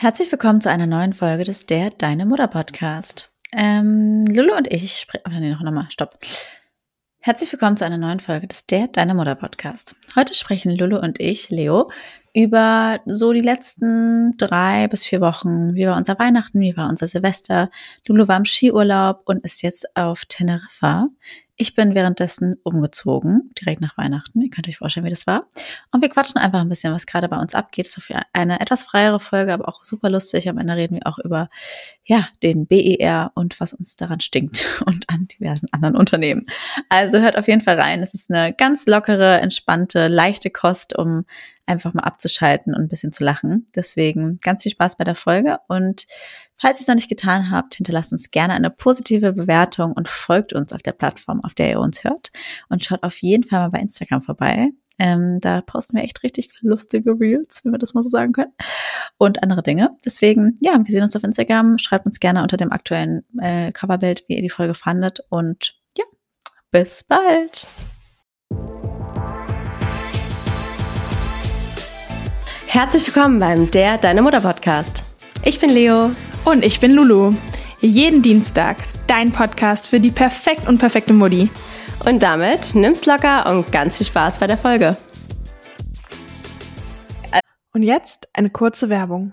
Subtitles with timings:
[0.00, 3.34] Herzlich willkommen zu einer neuen Folge des Der Deine Mutter Podcast.
[3.52, 5.24] Ähm, Lulu und ich sprechen.
[5.26, 6.20] Oh, nee, noch nochmal, stopp.
[7.18, 9.96] Herzlich willkommen zu einer neuen Folge des Der Deine Mutter Podcast.
[10.14, 11.90] Heute sprechen Lulu und ich, Leo,
[12.32, 15.74] über so die letzten drei bis vier Wochen.
[15.74, 16.60] Wie war unser Weihnachten?
[16.60, 17.68] Wie war unser Silvester?
[18.06, 21.08] Lulu war im Skiurlaub und ist jetzt auf Teneriffa
[21.58, 24.40] ich bin währenddessen umgezogen, direkt nach Weihnachten.
[24.40, 25.48] Ihr könnt euch vorstellen, wie das war.
[25.90, 27.86] Und wir quatschen einfach ein bisschen, was gerade bei uns abgeht.
[27.86, 30.48] Das ist eine etwas freiere Folge, aber auch super lustig.
[30.48, 31.50] Am Ende reden wir auch über,
[32.04, 36.46] ja, den BER und was uns daran stinkt und an diversen anderen Unternehmen.
[36.88, 38.02] Also hört auf jeden Fall rein.
[38.02, 41.24] Es ist eine ganz lockere, entspannte, leichte Kost, um
[41.68, 43.68] einfach mal abzuschalten und ein bisschen zu lachen.
[43.74, 46.06] Deswegen ganz viel Spaß bei der Folge und
[46.60, 50.52] Falls ihr es noch nicht getan habt, hinterlasst uns gerne eine positive Bewertung und folgt
[50.52, 52.32] uns auf der Plattform, auf der ihr uns hört.
[52.68, 54.70] Und schaut auf jeden Fall mal bei Instagram vorbei.
[54.98, 58.52] Ähm, da posten wir echt richtig lustige Reels, wenn wir das mal so sagen können.
[59.16, 59.96] Und andere Dinge.
[60.04, 61.78] Deswegen, ja, wir sehen uns auf Instagram.
[61.78, 65.20] Schreibt uns gerne unter dem aktuellen äh, Coverbild, wie ihr die Folge fandet.
[65.30, 66.04] Und ja,
[66.72, 67.68] bis bald.
[72.70, 75.02] Herzlich willkommen beim Der Deine Mutter Podcast.
[75.42, 76.10] Ich bin Leo.
[76.44, 77.34] Und ich bin Lulu.
[77.80, 81.50] Jeden Dienstag dein Podcast für die perfekt und perfekte Mutti.
[82.04, 84.98] Und damit nimm's locker und ganz viel Spaß bei der Folge.
[87.72, 89.32] Und jetzt eine kurze Werbung.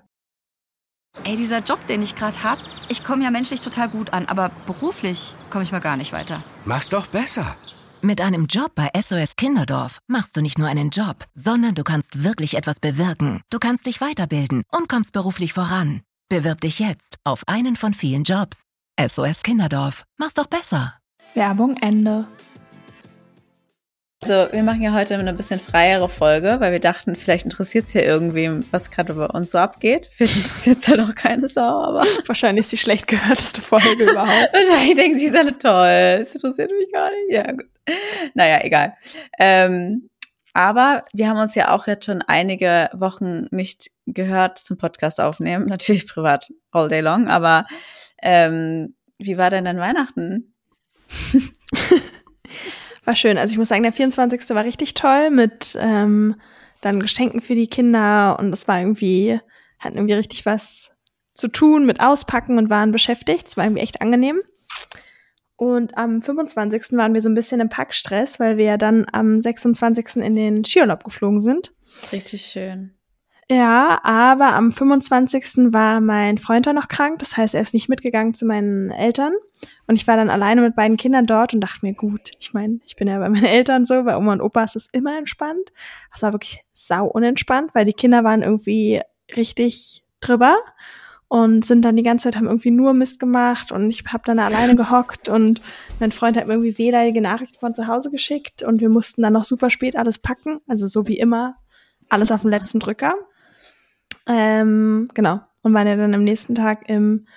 [1.26, 4.50] Ey, dieser Job, den ich gerade hab, ich komme ja menschlich total gut an, aber
[4.66, 6.42] beruflich komme ich mal gar nicht weiter.
[6.64, 7.58] Mach's doch besser.
[8.06, 12.24] Mit einem Job bei SOS Kinderdorf machst du nicht nur einen Job, sondern du kannst
[12.24, 13.42] wirklich etwas bewirken.
[13.50, 16.02] Du kannst dich weiterbilden und kommst beruflich voran.
[16.30, 18.62] Bewirb dich jetzt auf einen von vielen Jobs.
[19.04, 20.04] SOS Kinderdorf.
[20.18, 20.94] Mach's doch besser.
[21.34, 22.28] Werbung Ende.
[24.22, 27.94] Also, wir machen ja heute eine bisschen freiere Folge, weil wir dachten, vielleicht interessiert es
[27.94, 30.12] ja irgendwem, was gerade bei uns so abgeht.
[30.14, 32.06] Vielleicht interessiert es halt auch keine Sau, aber.
[32.28, 34.50] Wahrscheinlich ist die schlecht gehörteste Folge überhaupt.
[34.54, 36.22] Wahrscheinlich denken sie, ist alle toll.
[36.22, 37.32] Es interessiert mich gar nicht.
[37.32, 37.66] Ja, gut.
[38.34, 38.96] Naja, egal.
[39.40, 40.10] Ähm,
[40.54, 45.66] aber wir haben uns ja auch jetzt schon einige Wochen nicht gehört zum Podcast aufnehmen.
[45.70, 47.66] Natürlich privat all day long, aber
[48.22, 50.54] ähm, wie war denn dein Weihnachten?
[53.04, 53.38] war schön.
[53.38, 54.50] Also ich muss sagen, der 24.
[54.52, 56.36] war richtig toll mit ähm,
[56.82, 59.40] dann Geschenken für die Kinder und es war irgendwie,
[59.80, 60.92] hatten irgendwie richtig was
[61.34, 63.48] zu tun mit Auspacken und waren beschäftigt.
[63.48, 64.42] Es war irgendwie echt angenehm.
[65.58, 66.98] Und am 25.
[66.98, 70.18] waren wir so ein bisschen im Packstress, weil wir ja dann am 26.
[70.18, 71.74] in den Skiurlaub geflogen sind.
[72.12, 72.92] Richtig schön.
[73.50, 75.72] Ja, aber am 25.
[75.72, 77.20] war mein Freund dann noch krank.
[77.20, 79.34] Das heißt, er ist nicht mitgegangen zu meinen Eltern.
[79.86, 82.80] Und ich war dann alleine mit beiden Kindern dort und dachte mir, gut, ich meine,
[82.86, 85.72] ich bin ja bei meinen Eltern so, bei Oma und Opa ist es immer entspannt.
[86.12, 89.02] Das war wirklich sau unentspannt, weil die Kinder waren irgendwie
[89.36, 90.58] richtig drüber
[91.28, 94.40] und sind dann die ganze Zeit, haben irgendwie nur Mist gemacht und ich habe dann
[94.40, 95.62] alleine gehockt und
[96.00, 99.34] mein Freund hat mir irgendwie wehleidige Nachrichten von zu Hause geschickt und wir mussten dann
[99.34, 101.56] noch super spät alles packen, also so wie immer,
[102.10, 103.16] alles auf dem letzten Drücker.
[104.28, 105.42] Ähm, genau.
[105.62, 107.28] Und waren ja dann am nächsten Tag im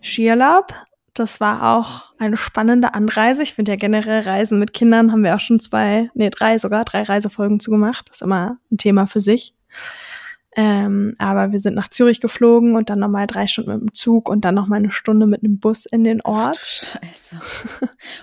[0.00, 0.72] Skierlaub.
[1.14, 3.42] Das war auch eine spannende Anreise.
[3.42, 6.84] Ich finde ja generell Reisen mit Kindern haben wir auch schon zwei, nee, drei sogar,
[6.84, 8.08] drei Reisefolgen zugemacht.
[8.08, 9.54] Das ist immer ein Thema für sich.
[10.58, 14.30] Ähm, aber wir sind nach Zürich geflogen und dann nochmal drei Stunden mit dem Zug
[14.30, 16.58] und dann nochmal eine Stunde mit einem Bus in den Ort.
[16.58, 17.36] Ach, Scheiße.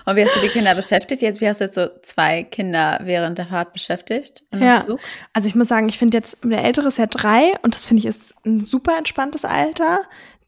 [0.04, 1.22] Und wie hast du die Kinder beschäftigt?
[1.22, 4.42] Jetzt, wie hast du jetzt so zwei Kinder während der Fahrt beschäftigt?
[4.52, 4.84] Ja,
[5.32, 8.00] also ich muss sagen, ich finde jetzt, der Ältere ist ja drei und das finde
[8.00, 10.00] ich ist ein super entspanntes Alter.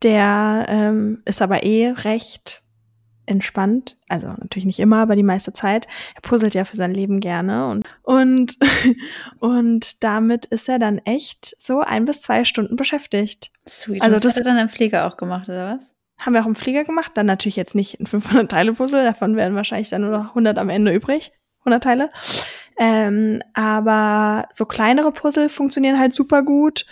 [0.03, 2.63] Der ähm, ist aber eh recht
[3.27, 5.87] entspannt, also natürlich nicht immer, aber die meiste Zeit.
[6.15, 8.57] Er puzzelt ja für sein Leben gerne und und
[9.41, 13.51] und damit ist er dann echt so ein bis zwei Stunden beschäftigt.
[13.69, 14.03] Sweet.
[14.03, 15.93] Also das, das hat er dann im Flieger auch gemacht oder was?
[16.19, 19.37] Haben wir auch im Flieger gemacht, dann natürlich jetzt nicht ein 500 Teile Puzzle, davon
[19.37, 22.11] werden wahrscheinlich dann nur noch 100 am Ende übrig, 100 Teile.
[22.79, 26.87] Ähm, aber so kleinere Puzzle funktionieren halt super gut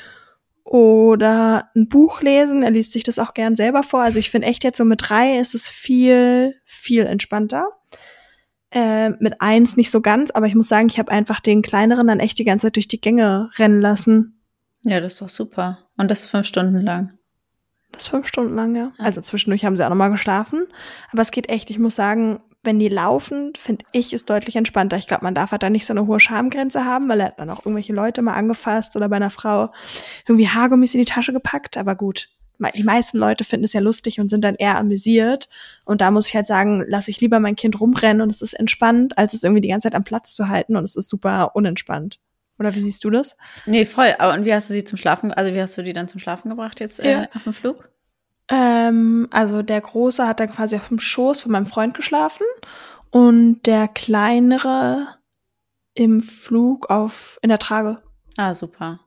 [0.64, 2.62] oder ein Buch lesen.
[2.62, 4.00] Er liest sich das auch gern selber vor.
[4.00, 7.66] Also ich finde echt jetzt so mit drei ist es viel, viel entspannter.
[8.70, 12.08] Äh, mit eins nicht so ganz, aber ich muss sagen, ich habe einfach den kleineren
[12.08, 14.40] dann echt die ganze Zeit durch die Gänge rennen lassen.
[14.82, 15.78] Ja, das ist doch super.
[15.96, 17.12] Und das fünf Stunden lang.
[17.92, 18.92] Das fünf Stunden lang, ja.
[18.98, 20.66] Also zwischendurch haben sie auch nochmal geschlafen.
[21.12, 24.96] Aber es geht echt, ich muss sagen, wenn die laufen, finde ich, ist deutlich entspannter.
[24.96, 27.38] Ich glaube, man darf halt da nicht so eine hohe Schamgrenze haben, weil er hat
[27.38, 29.70] dann auch irgendwelche Leute mal angefasst oder bei einer Frau
[30.26, 31.76] irgendwie Haargummis in die Tasche gepackt.
[31.76, 32.28] Aber gut,
[32.76, 35.48] die meisten Leute finden es ja lustig und sind dann eher amüsiert.
[35.84, 38.54] Und da muss ich halt sagen, lasse ich lieber mein Kind rumrennen und es ist
[38.54, 41.54] entspannt, als es irgendwie die ganze Zeit am Platz zu halten und es ist super
[41.56, 42.20] unentspannt.
[42.58, 43.36] Oder wie siehst du das?
[43.66, 44.14] Nee, voll.
[44.18, 46.20] Aber und wie hast du sie zum Schlafen, also wie hast du die dann zum
[46.20, 47.28] Schlafen gebracht jetzt äh, Ja.
[47.34, 47.88] auf dem Flug?
[48.50, 52.44] Ähm, also der Große hat dann quasi auf dem Schoß von meinem Freund geschlafen
[53.10, 55.06] und der Kleinere
[55.94, 58.02] im Flug auf in der Trage.
[58.36, 59.00] Ah, super.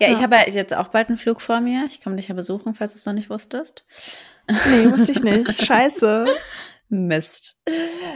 [0.00, 0.22] Ja, ich Ja.
[0.24, 1.84] habe ja jetzt auch bald einen Flug vor mir.
[1.88, 3.84] Ich komme dich ja besuchen, falls du es noch nicht wusstest.
[4.68, 5.62] Nee, wusste ich nicht.
[5.64, 6.26] Scheiße.
[6.90, 7.56] Mist.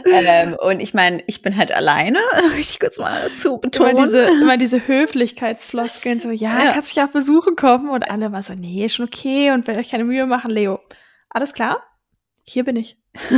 [0.05, 2.19] ähm, und ich meine, ich bin halt alleine,
[2.55, 3.95] möchte ich kurz mal dazu Immer betonen.
[3.95, 6.73] diese, immer diese Höflichkeitsfloskeln, so, ja, Ja.
[6.73, 7.89] kannst mich auch besuchen kommen.
[7.89, 10.79] Und alle war so, nee, schon okay und will euch keine Mühe machen, Leo.
[11.29, 11.81] Alles klar?
[12.43, 12.97] Hier bin ich.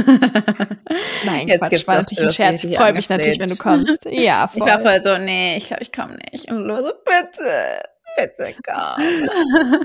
[1.25, 2.53] Nein, Jetzt Quatsch, gibt's war natürlich ein Scherz.
[2.63, 4.05] richtig Freue mich natürlich, wenn du kommst.
[4.09, 4.61] Ja, voll.
[4.61, 6.49] Ich war voll so, nee, ich glaube, ich komme nicht.
[6.51, 7.83] Und Lolo so, bitte,
[8.17, 9.79] bitte komm.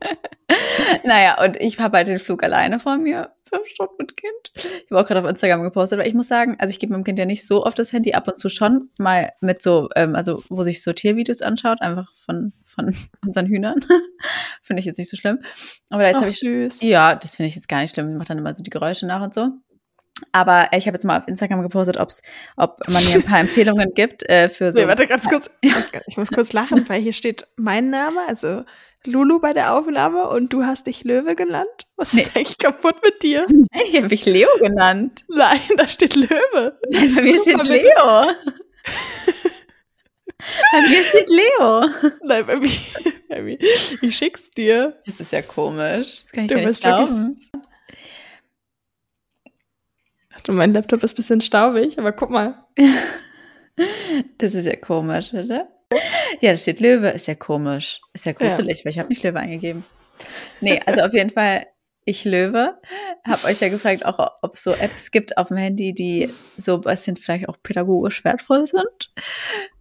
[1.04, 3.32] naja, und ich habe halt den Flug alleine vor mir.
[3.48, 4.52] Fünf Stunden mit Kind.
[4.54, 7.04] Ich habe auch gerade auf Instagram gepostet, weil ich muss sagen, also ich gebe meinem
[7.04, 10.14] Kind ja nicht so oft das Handy, ab und zu schon mal mit so, ähm,
[10.14, 12.94] also wo sich so Tiervideos anschaut, einfach von, von
[13.26, 13.80] unseren Hühnern.
[14.62, 15.38] finde ich jetzt nicht so schlimm.
[15.88, 16.82] Aber jetzt habe ich süß.
[16.82, 18.10] ja, das finde ich jetzt gar nicht schlimm.
[18.10, 19.48] Ich mache dann immer so die Geräusche nach und so.
[20.32, 22.22] Aber ich habe jetzt mal auf Instagram gepostet, ob's,
[22.56, 24.80] ob man mir ein paar Empfehlungen gibt äh, für so.
[24.80, 25.50] Nee, warte ganz kurz.
[25.60, 28.64] Ich muss, ich muss kurz lachen, weil hier steht mein Name, also
[29.06, 31.86] Lulu bei der Aufnahme und du hast dich Löwe genannt.
[31.96, 33.46] Was ist eigentlich kaputt mit dir?
[33.70, 35.24] Hey, ich habe mich Leo genannt.
[35.28, 36.78] Nein, da steht Löwe.
[36.90, 37.62] Nein, bei mir Guck steht.
[37.64, 37.82] Leo.
[40.72, 41.84] bei mir steht Leo.
[42.24, 42.70] Nein, bei mir,
[43.28, 43.58] bei mir.
[43.60, 44.98] Ich schick's dir.
[45.04, 46.24] Das ist ja komisch.
[46.24, 47.36] Das kann ich Du nicht glauben.
[50.32, 52.64] Warte, mein Laptop ist ein bisschen staubig, aber guck mal.
[54.38, 55.68] Das ist ja komisch, oder?
[56.40, 57.08] Ja, da steht Löwe.
[57.08, 58.00] Ist ja komisch.
[58.12, 59.84] Ist ja gruselig, weil ich habe nicht Löwe eingegeben.
[60.60, 61.66] Nee, also auf jeden Fall
[62.04, 62.78] ich Löwe.
[63.26, 66.76] Hab euch ja gefragt, auch ob es so Apps gibt auf dem Handy, die so
[66.76, 69.12] ein bisschen vielleicht auch pädagogisch wertvoll sind.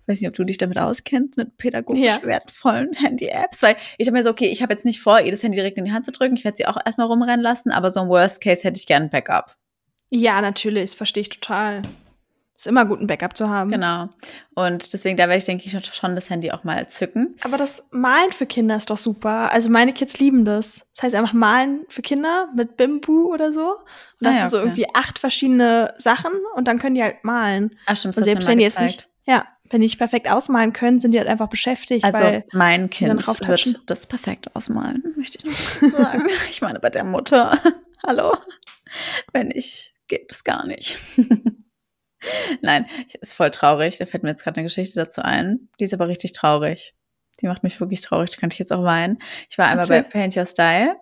[0.07, 2.21] Weiß nicht, ob du dich damit auskennst, mit pädagogisch Ja.
[2.23, 3.61] wertvollen Handy-Apps.
[3.63, 5.77] Weil ich habe mir so, okay, ich habe jetzt nicht vor, ihr das Handy direkt
[5.77, 6.35] in die Hand zu drücken.
[6.35, 9.03] Ich werde sie auch erstmal rumrennen lassen, aber so im Worst Case hätte ich gern
[9.03, 9.55] ein Backup.
[10.09, 11.81] Ja, natürlich, das verstehe ich total.
[12.57, 13.69] Ist immer gut, ein Backup zu haben.
[13.69, 14.09] Genau.
[14.55, 17.35] Und deswegen, da werde ich, denke ich, schon- das Handy auch mal zücken.
[17.43, 19.51] Aber das Malen für Kinder ist doch super.
[19.51, 20.87] Also meine Kids lieben das.
[20.95, 23.73] Das heißt einfach Malen für Kinder mit Bimbu oder so.
[23.73, 23.77] Und
[24.21, 24.65] da Ah hast ja, du so okay.
[24.67, 27.77] irgendwie acht verschiedene Sachen und dann können die halt malen.
[27.85, 30.73] Ach, stimmt, Und das selbst wenn die jetzt nicht, ja, wenn die nicht perfekt ausmalen
[30.73, 35.45] können, sind die halt einfach beschäftigt, Also mein Kind wird das perfekt ausmalen, möchte ich
[35.45, 36.23] noch sagen.
[36.49, 37.61] ich meine, bei der Mutter,
[38.07, 38.35] hallo,
[39.31, 40.97] wenn nicht, geht es gar nicht.
[42.61, 42.85] Nein,
[43.21, 43.97] ist voll traurig.
[43.97, 45.69] Da fällt mir jetzt gerade eine Geschichte dazu ein.
[45.79, 46.93] Die ist aber richtig traurig.
[47.41, 48.31] Die macht mich wirklich traurig.
[48.31, 49.19] Da könnte ich jetzt auch weinen.
[49.49, 50.11] Ich war einmal bei Erzähl.
[50.11, 50.95] Paint Your Style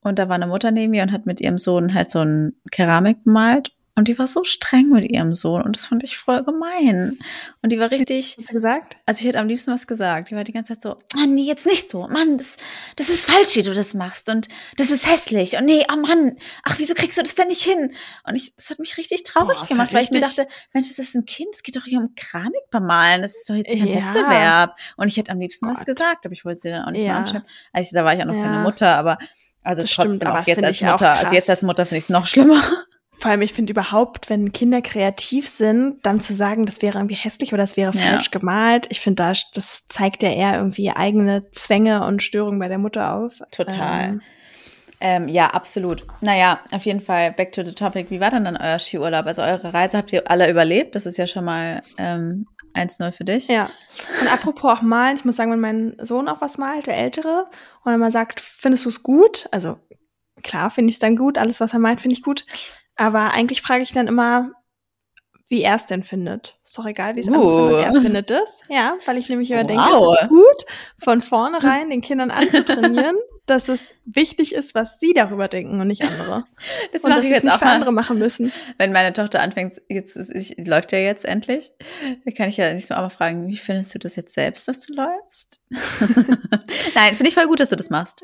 [0.00, 2.54] und da war eine Mutter neben mir und hat mit ihrem Sohn halt so ein
[2.70, 3.72] Keramik bemalt.
[3.96, 7.18] Und die war so streng mit ihrem Sohn und das fand ich voll gemein.
[7.60, 8.96] Und die war richtig, Hat sie gesagt?
[9.04, 10.30] also ich hätte am liebsten was gesagt.
[10.30, 12.06] Die war die ganze Zeit so, Mann, nee, jetzt nicht so.
[12.08, 12.56] Mann, das,
[12.96, 14.28] das ist falsch, wie du das machst.
[14.30, 15.56] Und das ist hässlich.
[15.56, 17.92] Und nee, oh Mann, ach, wieso kriegst du das denn nicht hin?
[18.24, 20.98] Und ich, das hat mich richtig traurig Boah, gemacht, weil ich mir dachte, Mensch, das
[20.98, 23.22] ist ein Kind, es geht doch hier um Keramik bemalen.
[23.22, 24.14] Das ist doch jetzt kein Ja.
[24.14, 24.76] Wettbewerb.
[24.96, 25.86] Und ich hätte am liebsten was Gott.
[25.86, 27.08] gesagt, aber ich wollte sie dann auch nicht Ja.
[27.08, 27.46] mehr anschreiben.
[27.72, 28.62] Also da war ich ja noch keine Ja.
[28.62, 29.18] Mutter, aber
[29.62, 31.10] also Das trotzdem stimmt, auch jetzt als auch Mutter.
[31.12, 32.62] Also jetzt als Mutter finde ich es noch schlimmer.
[33.20, 37.14] Vor allem, ich finde überhaupt, wenn Kinder kreativ sind, dann zu sagen, das wäre irgendwie
[37.16, 38.02] hässlich oder das wäre Ja.
[38.12, 38.86] falsch gemalt.
[38.90, 43.14] Ich finde, das, das zeigt ja eher irgendwie eigene Zwänge und Störungen bei der Mutter
[43.14, 43.40] auf.
[43.52, 44.04] Total.
[44.04, 44.20] Ähm,
[45.02, 46.06] Ähm, ja, absolut.
[46.20, 48.10] Naja, auf jeden Fall back to the topic.
[48.10, 49.24] Wie war denn dann euer Skiurlaub?
[49.24, 50.94] Also eure Reise habt ihr alle überlebt.
[50.94, 53.48] Das ist ja schon mal ähm, 1-0 für dich.
[53.48, 53.70] Ja.
[54.20, 57.46] Und apropos auch malen, ich muss sagen, wenn mein Sohn auch was malt, der Ältere,
[57.82, 59.46] und er mal sagt, findest du es gut?
[59.52, 59.78] Also
[60.42, 62.44] klar finde ich es dann gut, alles, was er malt, finde ich gut.
[63.00, 64.50] Aber eigentlich frage ich dann immer,
[65.48, 66.58] wie er es denn findet.
[66.62, 67.34] Ist doch egal, wie es Uh.
[67.34, 67.94] angefangen hat.
[67.96, 68.62] Er findet es.
[68.68, 70.14] Ja, weil ich nämlich immer denke, Wow.
[70.16, 70.64] es ist gut,
[70.98, 73.16] von vornherein den Kindern anzutrainieren,
[73.46, 76.44] dass es wichtig ist, was sie darüber denken und nicht andere.
[76.92, 77.74] Das Und dass sie es jetzt nicht auch für mal.
[77.74, 78.52] andere machen müssen.
[78.78, 81.72] Wenn meine Tochter anfängt, jetzt ich, läuft ja jetzt endlich,
[82.24, 84.80] dann kann ich ja nicht so mal fragen, wie findest du das jetzt selbst, dass
[84.80, 85.58] du läufst?
[86.94, 88.22] Nein, finde ich voll gut, dass du das machst.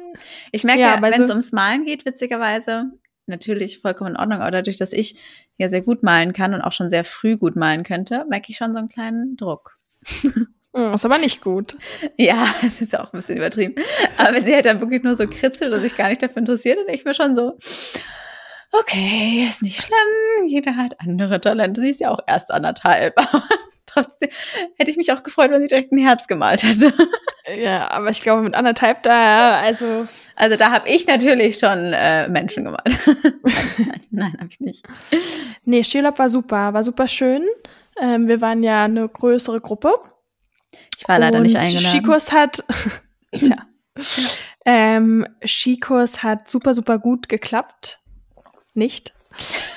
[0.52, 2.84] Ich merke Ja, ja, aber wenn es so- ums Malen geht, witzigerweise,
[3.26, 5.16] natürlich vollkommen in Ordnung, aber dadurch, dass ich
[5.58, 8.56] ja sehr gut malen kann und auch schon sehr früh gut malen könnte, merke ich
[8.56, 9.78] schon so einen kleinen Druck.
[10.76, 11.74] Hm, Ist aber nicht gut.
[12.18, 13.76] Ja, es ist auch ein bisschen übertrieben.
[14.18, 16.76] Aber wenn sie halt dann wirklich nur so kritzelt und sich gar nicht dafür interessiert,
[16.76, 17.56] dann denke ich mir schon so,
[18.72, 20.48] okay, ist nicht schlimm.
[20.48, 21.80] Jeder hat andere Talente.
[21.80, 23.14] Sie ist ja auch erst anderthalb.
[23.96, 24.28] Trotzdem
[24.76, 26.92] hätte ich mich auch gefreut, wenn sie direkt ein Herz gemalt hätte.
[27.56, 32.28] Ja, aber ich glaube, mit anderthalb da, also Also da habe ich natürlich schon äh,
[32.28, 32.98] Menschen gemalt.
[33.78, 34.84] nein, nein habe ich nicht.
[35.64, 37.42] Nee, Skiurlaub war super, war super schön.
[38.00, 39.94] Ähm, wir waren ja eine größere Gruppe.
[40.98, 41.86] Ich war leider und nicht eingeladen.
[41.86, 42.64] Skikurs hat,
[43.32, 43.56] tja,
[44.66, 48.00] ähm, Skikurs hat super, super gut geklappt.
[48.74, 49.14] Nicht.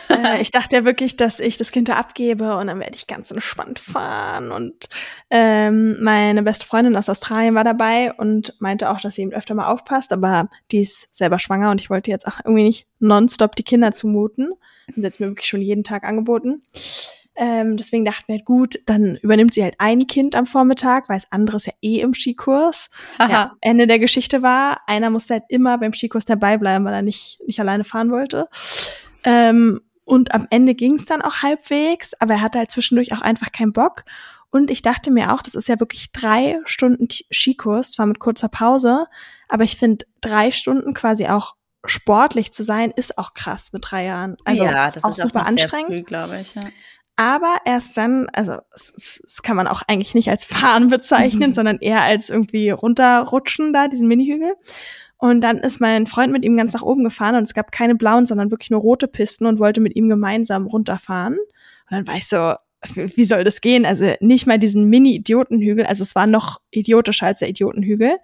[0.10, 3.08] Äh, ich dachte ja wirklich, dass ich das Kind da abgebe und dann werde ich
[3.08, 4.52] ganz entspannt fahren.
[4.52, 4.90] Und
[5.30, 9.56] ähm, meine beste Freundin aus Australien war dabei und meinte auch, dass sie ihm öfter
[9.56, 13.56] mal aufpasst, aber die ist selber schwanger und ich wollte jetzt auch irgendwie nicht nonstop
[13.56, 14.52] die Kinder zumuten.
[14.88, 16.64] Und sie hat mir wirklich schon jeden Tag angeboten.
[17.42, 21.18] Ähm, deswegen dachten wir halt, gut, dann übernimmt sie halt ein Kind am Vormittag, weil
[21.18, 22.90] das andere ist ja eh im Skikurs.
[23.20, 27.02] ja, Ende der Geschichte war, einer musste halt immer beim Skikurs dabei bleiben, weil er
[27.02, 28.50] nicht, nicht alleine fahren wollte.
[29.24, 33.22] Ähm, und am Ende ging es dann auch halbwegs, aber er hatte halt zwischendurch auch
[33.22, 34.06] einfach keinen Bock.
[34.50, 38.50] Und ich dachte mir auch, das ist ja wirklich drei Stunden Skikurs, zwar mit kurzer
[38.50, 39.06] Pause,
[39.48, 44.06] aber ich finde, drei Stunden quasi auch sportlich zu sein, ist auch krass mit drei
[44.06, 44.38] Jahren.
[44.44, 45.92] Also ja, das auch ist super auch anstrengend.
[45.92, 46.56] früh, glaube ich.
[46.56, 46.62] Ja.
[47.16, 52.02] Aber erst dann, also das, kann man auch eigentlich nicht als Fahren bezeichnen, sondern eher
[52.02, 54.56] als irgendwie runterrutschen da, diesen Minihügel.
[55.20, 57.94] Und dann ist mein Freund mit ihm ganz nach oben gefahren und es gab keine
[57.96, 61.34] blauen, sondern wirklich nur rote Pisten und wollte mit ihm gemeinsam runterfahren.
[61.34, 62.56] Und dann war ich so,
[62.96, 63.86] wie soll das gehen?
[63.86, 68.18] Also nicht mal diesen Mini-Idiotenhügel, also es war noch idiotischer als der Idiotenhügel.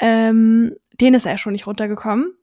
[0.00, 2.34] Ähm, den ist er schon nicht runtergekommen.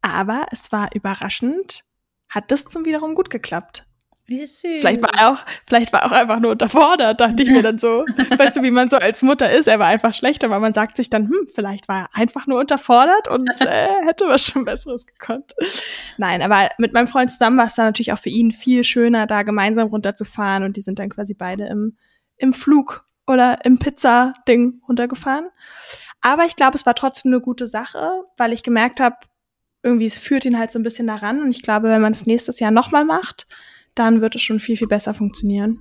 [0.00, 1.82] Aber es war überraschend,
[2.28, 3.86] hat das zum wiederum gut geklappt.
[4.32, 4.80] Wie süß.
[4.80, 7.78] Vielleicht war er auch, vielleicht war er auch einfach nur unterfordert, dachte ich mir dann
[7.78, 8.06] so.
[8.38, 10.96] weißt du, wie man so als Mutter ist, er war einfach schlechter, weil man sagt
[10.96, 15.06] sich dann, hm, vielleicht war er einfach nur unterfordert und äh, hätte was schon Besseres
[15.06, 15.54] gekonnt.
[16.16, 19.26] Nein, aber mit meinem Freund zusammen war es dann natürlich auch für ihn viel schöner,
[19.26, 21.98] da gemeinsam runterzufahren und die sind dann quasi beide im,
[22.38, 25.50] im Flug oder im Pizza-Ding runtergefahren.
[26.22, 29.16] Aber ich glaube, es war trotzdem eine gute Sache, weil ich gemerkt habe,
[29.82, 32.24] irgendwie es führt ihn halt so ein bisschen daran und ich glaube, wenn man es
[32.24, 33.46] nächstes Jahr nochmal macht,
[33.94, 35.80] dann wird es schon viel, viel besser funktionieren.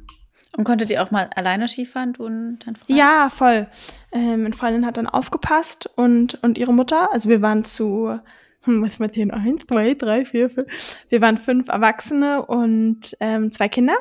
[0.57, 2.89] Und konntet ihr auch mal alleine Skifahren, du und dein Freund?
[2.99, 3.67] Ja, voll.
[4.11, 8.19] Ähm, meine Freundin hat dann aufgepasst und, und ihre Mutter, also wir waren zu,
[8.63, 10.67] hm, was mal zählen, eins, zwei, drei, vier, fünf.
[11.07, 13.95] Wir waren fünf Erwachsene und ähm, zwei Kinder.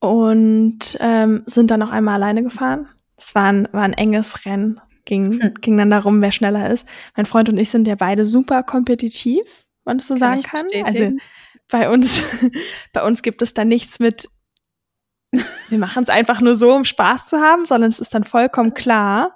[0.00, 2.88] Und ähm, sind dann noch einmal alleine gefahren.
[3.16, 4.80] Es war ein, war ein enges Rennen.
[5.04, 5.54] Ging, Hm.
[5.60, 6.86] ging dann darum, wer schneller ist.
[7.16, 10.42] Mein Freund und ich sind ja beide super kompetitiv, wenn man das so Kann sagen
[10.42, 10.60] kann.
[10.62, 11.20] Also bestätigen.
[11.72, 12.22] Bei uns,
[12.92, 14.28] bei uns gibt es da nichts mit,
[15.68, 18.74] wir machen es einfach nur so, um Spaß zu haben, sondern es ist dann vollkommen
[18.74, 19.34] klar,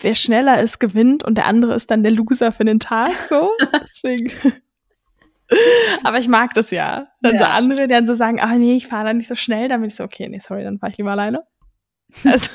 [0.00, 3.50] wer schneller ist, gewinnt und der andere ist dann der Loser für den Tag, so.
[3.82, 4.32] Deswegen.
[6.04, 7.08] Aber ich mag das ja.
[7.22, 7.52] Dann so Ja.
[7.52, 9.88] andere, die dann so sagen, ah nee, ich fahre da nicht so schnell, dann bin
[9.88, 11.44] ich so, okay, nee, sorry, dann fahre ich lieber alleine.
[12.24, 12.50] Also,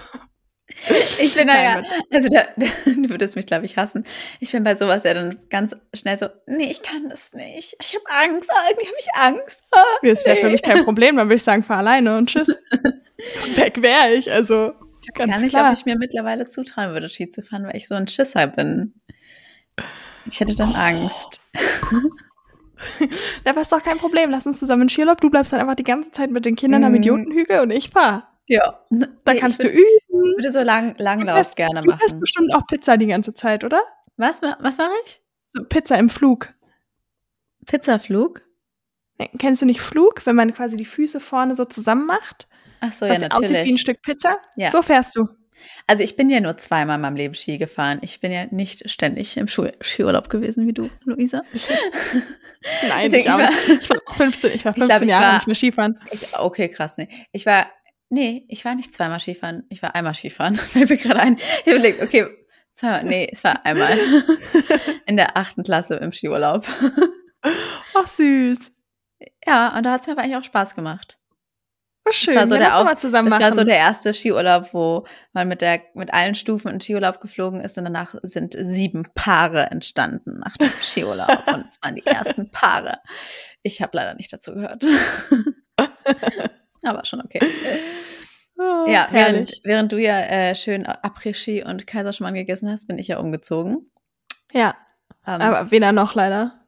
[1.19, 1.87] Ich bin naja, Gott.
[2.11, 2.43] also da,
[2.85, 4.05] du würdest mich, glaube ich, hassen.
[4.39, 7.75] Ich bin bei sowas ja dann ganz schnell so, nee, ich kann das nicht.
[7.81, 9.63] Ich habe Angst, ah, irgendwie habe ich Angst.
[9.71, 12.47] Ah, das wäre für mich kein Problem, dann würde ich sagen, fahr alleine und tschüss.
[13.55, 14.73] Weg wäre ich, also.
[15.05, 15.71] Ich weiß Ganz gar nicht, klar.
[15.71, 18.93] ob ich mir mittlerweile zutrauen würde, Ski zu fahren, weil ich so ein Schisser bin.
[20.25, 21.41] Ich hätte dann Angst.
[23.45, 24.29] Ja, aber ist doch kein Problem.
[24.29, 25.19] Lass uns zusammen in Skiurlaub.
[25.21, 26.97] Du bleibst dann einfach die ganze Zeit mit den Kindern am Mhm.
[26.97, 28.32] Idiotenhügel und ich fahr.
[28.47, 28.79] Ja.
[28.89, 30.29] Da Nee, kannst ich du würd- üben.
[30.31, 32.19] Ich würde so lang, Langlauf Du gerne Du hast machen.
[32.19, 33.81] bestimmt auch Pizza die ganze Zeit, oder?
[34.17, 35.21] Was, was mache ich?
[35.47, 36.53] So Pizza im Flug.
[37.65, 38.41] Pizzaflug?
[39.39, 42.47] Kennst du nicht Flug, wenn man quasi die Füße vorne so zusammen macht?
[42.81, 43.81] Ach so, was ja, aussieht wie ein natürlich.
[43.81, 44.37] Stück Pizza?
[44.57, 44.69] Ja.
[44.69, 45.27] So fährst du.
[45.87, 47.99] Also ich bin ja nur zweimal in meinem Leben Ski gefahren.
[48.01, 51.43] Ich bin ja nicht ständig im Schu Skiurlaub gewesen wie du, Luisa.
[52.89, 53.49] Nein, Deswegen, ich, ich war-
[53.81, 55.99] ich war 15, ich war Ich glaub, 15 ich Jahre war- nicht mehr Skifahren.
[56.09, 56.37] Echt?
[56.37, 57.07] Okay, krass, nee.
[57.31, 57.67] Ich war,
[58.09, 59.63] nee, ich war nicht zweimal Skifahren.
[59.69, 60.55] Ich war einmal Skifahren.
[60.57, 61.37] Fällt mir gerade ein.
[61.65, 62.27] Ich überlegt, okay,
[62.73, 63.97] zweimal, nee, es war einmal.
[65.05, 66.65] In der achten Klasse im Skiurlaub.
[67.95, 68.71] Ach, süß.
[69.45, 71.17] Ja, und da hat es mir aber eigentlich auch Spaß gemacht.
[72.05, 72.35] Oh, schön.
[72.35, 75.47] war so ja, der Auf- mal zusammen Das war so der erste Skiurlaub, wo man
[75.47, 80.39] mit der mit allen Stufen in Skiurlaub geflogen ist und danach sind sieben Paare entstanden
[80.39, 82.99] nach dem Skiurlaub und es waren die ersten Paare.
[83.61, 84.83] Ich habe leider nicht dazu gehört.
[86.83, 87.39] Aber schon okay.
[88.57, 89.61] oh, Ja, während, herrlich.
[89.63, 93.89] während du ja äh, schön Après-Ski und Kaiserschmarrn gegessen hast, bin ich ja umgezogen.
[94.51, 94.75] Ja,
[95.25, 96.59] Ähm, aber weder noch leider.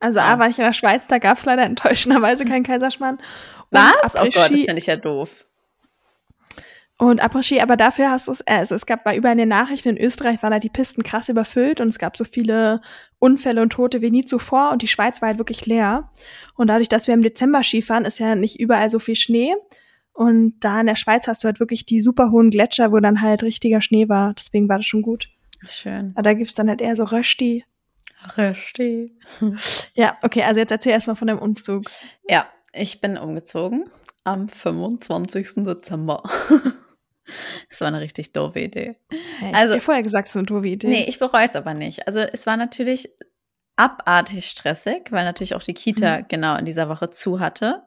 [0.00, 0.34] Also Ja.
[0.34, 3.16] A war ich in der Schweiz, da gab's leider enttäuschenderweise keinen Kaiserschmarrn.
[3.16, 3.24] Und
[3.70, 4.16] was?
[4.16, 5.46] Oh Gott, das finde ich ja doof.
[7.02, 9.48] Und Après-Ski, aber dafür hast du es, äh, also es gab bei überall in den
[9.48, 12.80] Nachrichten, in Österreich waren da die Pisten krass überfüllt und es gab so viele
[13.18, 16.12] Unfälle und Tote wie nie zuvor und die Schweiz war halt wirklich leer.
[16.54, 19.52] Und dadurch, dass wir im Dezember Skifahren, ist ja nicht überall so viel Schnee.
[20.12, 23.20] Und da in der Schweiz hast du halt wirklich die super hohen Gletscher, wo dann
[23.20, 24.34] halt richtiger Schnee war.
[24.34, 25.28] Deswegen war das schon gut.
[25.66, 26.12] Schön.
[26.14, 27.64] Aber da gibt's dann halt eher so Rösti.
[28.36, 29.10] Richtig.
[29.94, 31.82] Ja, okay, also jetzt erzähl erstmal von deinem Umzug.
[32.28, 33.90] Ja, ich bin umgezogen
[34.22, 35.64] am 25.
[35.64, 36.22] Dezember.
[37.70, 38.96] Das war eine richtig doofe Idee.
[39.38, 40.88] Hey, Also- ich hab dir vorher gesagt, es ist eine doofe Idee.
[40.88, 42.06] Nee, ich bereue es aber nicht.
[42.06, 43.08] Also es war natürlich
[43.76, 46.24] abartig stressig, weil natürlich auch die Kita Mhm.
[46.28, 47.82] genau in dieser Woche zu hatte.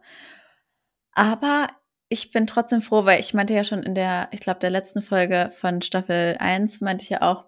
[1.14, 1.68] Aber
[2.10, 5.02] ich bin trotzdem froh, weil ich meinte ja schon in der, ich glaube, der letzten
[5.02, 7.46] Folge von Staffel 1 meinte ich ja auch,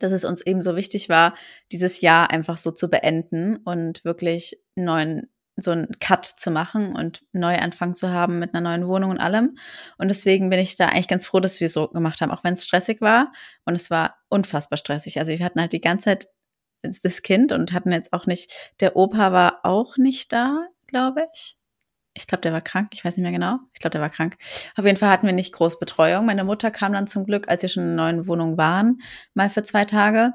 [0.00, 1.34] dass es uns eben so wichtig war,
[1.72, 6.96] dieses Jahr einfach so zu beenden und wirklich einen neuen, so einen Cut zu machen
[6.96, 9.56] und einen Neuanfang zu haben mit einer neuen Wohnung und allem.
[9.98, 12.54] Und deswegen bin ich da eigentlich ganz froh, dass wir so gemacht haben, auch wenn
[12.54, 13.32] es stressig war.
[13.64, 15.18] Und es war unfassbar stressig.
[15.18, 16.28] Also wir hatten halt die ganze Zeit
[17.02, 21.56] das Kind und hatten jetzt auch nicht, der Opa war auch nicht da, glaube ich.
[22.16, 22.90] Ich glaube, der war krank.
[22.92, 23.58] Ich weiß nicht mehr genau.
[23.72, 24.36] Ich glaube, der war krank.
[24.76, 26.26] Auf jeden Fall hatten wir nicht groß Betreuung.
[26.26, 29.00] Meine Mutter kam dann zum Glück, als wir schon in einer neuen Wohnung waren,
[29.34, 30.32] mal für zwei Tage.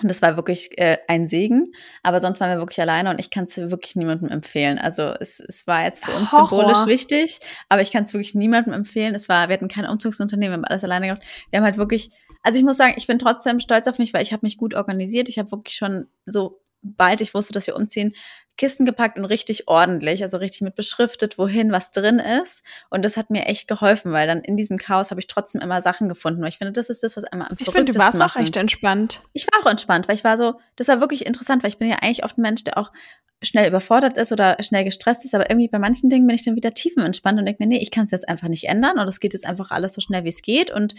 [0.00, 1.72] Und das war wirklich äh, ein Segen.
[2.02, 4.78] Aber sonst waren wir wirklich alleine und ich kann es wirklich niemandem empfehlen.
[4.78, 6.46] Also es, es war jetzt für uns Horror.
[6.48, 9.14] symbolisch wichtig, aber ich kann es wirklich niemandem empfehlen.
[9.14, 11.22] Es war, wir hatten kein Umzugsunternehmen, wir haben alles alleine gemacht.
[11.50, 12.10] Wir haben halt wirklich,
[12.42, 14.74] also ich muss sagen, ich bin trotzdem stolz auf mich, weil ich habe mich gut
[14.74, 15.28] organisiert.
[15.28, 18.14] Ich habe wirklich schon so bald ich wusste, dass wir umziehen,
[18.58, 22.62] Kisten gepackt und richtig ordentlich, also richtig mit beschriftet, wohin was drin ist.
[22.90, 25.80] Und das hat mir echt geholfen, weil dann in diesem Chaos habe ich trotzdem immer
[25.80, 26.42] Sachen gefunden.
[26.42, 28.42] Und ich finde, das ist das, was einmal am ich finde, du warst auch machen.
[28.42, 29.22] echt entspannt.
[29.32, 31.88] Ich war auch entspannt, weil ich war so, das war wirklich interessant, weil ich bin
[31.88, 32.92] ja eigentlich oft ein Mensch, der auch
[33.40, 36.56] schnell überfordert ist oder schnell gestresst ist, aber irgendwie bei manchen Dingen bin ich dann
[36.56, 39.20] wieder tiefenentspannt und denke mir, nee, ich kann es jetzt einfach nicht ändern und es
[39.20, 40.96] geht jetzt einfach alles so schnell, wie es geht und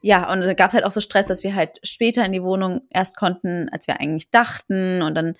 [0.00, 2.42] ja, und da gab es halt auch so Stress, dass wir halt später in die
[2.42, 5.36] Wohnung erst konnten, als wir eigentlich dachten und dann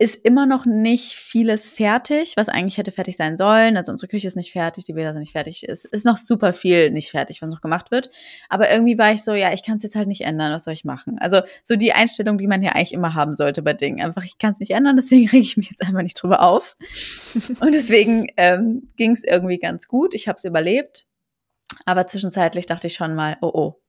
[0.00, 3.76] ist immer noch nicht vieles fertig, was eigentlich hätte fertig sein sollen.
[3.76, 5.68] Also unsere Küche ist nicht fertig, die Bilder sind nicht fertig.
[5.68, 8.10] Es ist noch super viel nicht fertig, was noch gemacht wird.
[8.48, 10.74] Aber irgendwie war ich so, ja, ich kann es jetzt halt nicht ändern, was soll
[10.74, 11.18] ich machen?
[11.18, 14.00] Also so die Einstellung, die man ja eigentlich immer haben sollte bei Dingen.
[14.00, 16.76] Einfach, ich kann es nicht ändern, deswegen rege ich mich jetzt einfach nicht drüber auf.
[17.60, 20.14] Und deswegen ähm, ging es irgendwie ganz gut.
[20.14, 21.06] Ich habe es überlebt.
[21.86, 23.80] Aber zwischenzeitlich dachte ich schon mal, oh oh,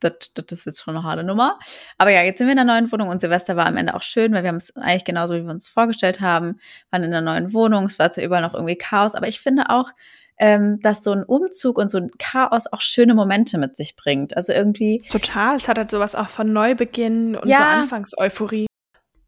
[0.00, 1.58] das, das ist jetzt schon eine harte Nummer.
[1.96, 4.02] Aber ja, jetzt sind wir in der neuen Wohnung und Silvester war am Ende auch
[4.02, 6.58] schön, weil wir haben es eigentlich genauso, wie wir uns vorgestellt haben,
[6.90, 7.86] waren in der neuen Wohnung.
[7.86, 9.90] Es war zwar überall noch irgendwie Chaos, aber ich finde auch,
[10.38, 14.36] ähm, dass so ein Umzug und so ein Chaos auch schöne Momente mit sich bringt.
[14.36, 15.56] Also irgendwie Total.
[15.56, 17.56] Es hat halt sowas auch von Neubeginn und Ja.
[17.58, 18.66] so Anfangseuphorie.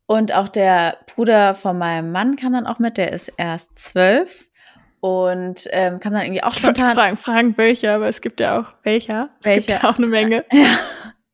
[0.06, 4.49] Und auch der Bruder von meinem Mann kam dann auch mit, der ist erst zwölf
[5.00, 6.94] und ähm, kam dann irgendwie auch spontan.
[6.94, 9.30] fragen, fragen, welcher, aber es gibt ja auch welcher.
[9.40, 9.82] Es gibt Welcher?
[9.82, 10.44] ja auch eine Menge.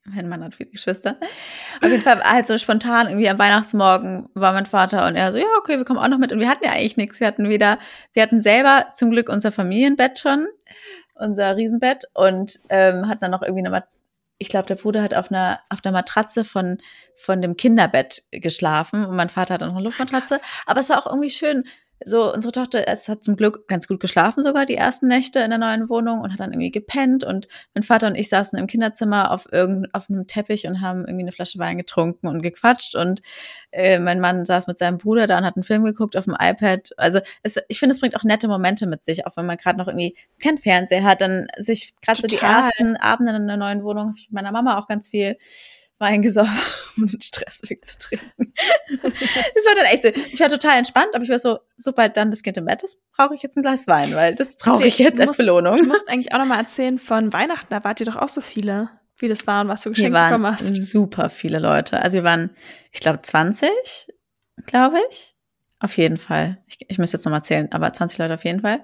[0.09, 1.17] Ja, mein Mann hat viele Geschwister.
[1.83, 5.39] Auf jeden Fall halt so spontan irgendwie am Weihnachtsmorgen war mein Vater und er so,
[5.39, 6.33] ja, okay, wir kommen auch noch mit.
[6.33, 7.19] Und wir hatten ja eigentlich nichts.
[7.19, 7.81] Wir hatten wieder,
[8.13, 10.47] wir hatten selber zum Glück unser Familienbett schon,
[11.15, 13.89] unser Riesenbett und ähm, hatten dann noch irgendwie eine Mat
[14.39, 16.79] ich glaube, der Bruder hat auf einer auf einer Matratze von
[17.17, 20.41] von dem Kinderbett geschlafen und mein Vater hat dann noch eine Luftmatratze.
[20.67, 21.65] Aber es war auch irgendwie schön.
[22.05, 25.49] So, unsere Tochter, es hat zum Glück ganz gut geschlafen sogar die ersten Nächte in
[25.49, 27.25] der neuen Wohnung und hat dann irgendwie gepennt.
[27.25, 31.07] Und mein Vater und ich saßen im Kinderzimmer auf irgend, auf einem Teppich und haben
[31.07, 32.95] irgendwie eine Flasche Wein getrunken und gequatscht.
[32.97, 33.23] Und
[33.73, 36.37] äh, mein Mann saß mit seinem Bruder da und hat einen Film geguckt auf dem
[36.39, 36.91] iPad.
[36.99, 39.79] Also es, ich finde, es bringt auch nette Momente mit sich, auch wenn man gerade
[39.79, 43.83] noch irgendwie keinen Fernseher hat, dann sich gerade so die ersten Abende in der neuen
[43.83, 45.37] Wohnung mit meiner Mama auch ganz viel
[45.99, 46.59] Wein gesoffen,
[46.97, 48.31] um den Stress wegzutrinken.
[49.03, 50.09] das war dann echt so.
[50.33, 52.99] Ich war total entspannt, aber ich war so, sobald dann das Kind im Bett ist,
[53.13, 55.79] brauche ich jetzt ein Glas Wein, weil das brauche ich jetzt als musst- Belohnung.
[55.79, 57.69] Du musst eigentlich auch noch mal erzählen von Weihnachten.
[57.71, 60.47] Da wart ihr doch auch so viele, wie das war und was du geschenkt bekommen
[60.47, 60.67] hast.
[60.91, 62.01] super viele Leute.
[62.03, 62.51] Also wir waren,
[62.93, 63.71] ich glaube, 20,
[64.67, 65.35] glaube ich.
[65.81, 66.63] Auf jeden Fall.
[66.67, 68.81] Ich, ich muss jetzt nochmal zählen, aber 20 Leute auf jeden Fall.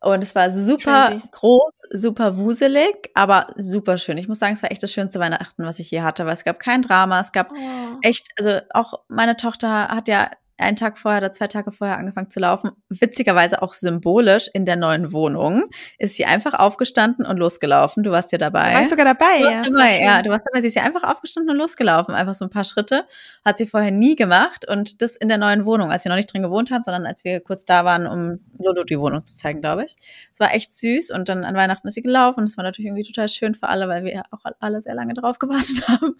[0.00, 1.22] Und es war super Crazy.
[1.32, 4.16] groß, super wuselig, aber super schön.
[4.16, 6.44] Ich muss sagen, es war echt das schönste Weihnachten, was ich je hatte, weil es
[6.44, 7.96] gab kein Drama, es gab Oh.
[8.02, 12.30] echt, also auch meine Tochter hat ja einen Tag vorher oder zwei Tage vorher angefangen
[12.30, 12.70] zu laufen.
[12.88, 18.02] Witzigerweise auch symbolisch in der neuen Wohnung ist sie einfach aufgestanden und losgelaufen.
[18.02, 18.72] Du warst ja dabei.
[18.72, 19.38] Da warst sogar dabei.
[19.38, 19.56] Du ja.
[19.56, 20.60] warst dabei, Voll ja, du warst dabei.
[20.60, 23.04] Sie ist ja einfach aufgestanden und losgelaufen, einfach so ein paar Schritte.
[23.44, 26.32] Hat sie vorher nie gemacht und das in der neuen Wohnung, als wir noch nicht
[26.32, 29.60] drin gewohnt haben, sondern als wir kurz da waren, um Lolo die Wohnung zu zeigen,
[29.60, 29.96] glaube ich.
[30.32, 32.44] Es war echt süß und dann an Weihnachten ist sie gelaufen.
[32.44, 35.14] Das war natürlich irgendwie total schön für alle, weil wir ja auch alle sehr lange
[35.14, 36.16] drauf gewartet haben.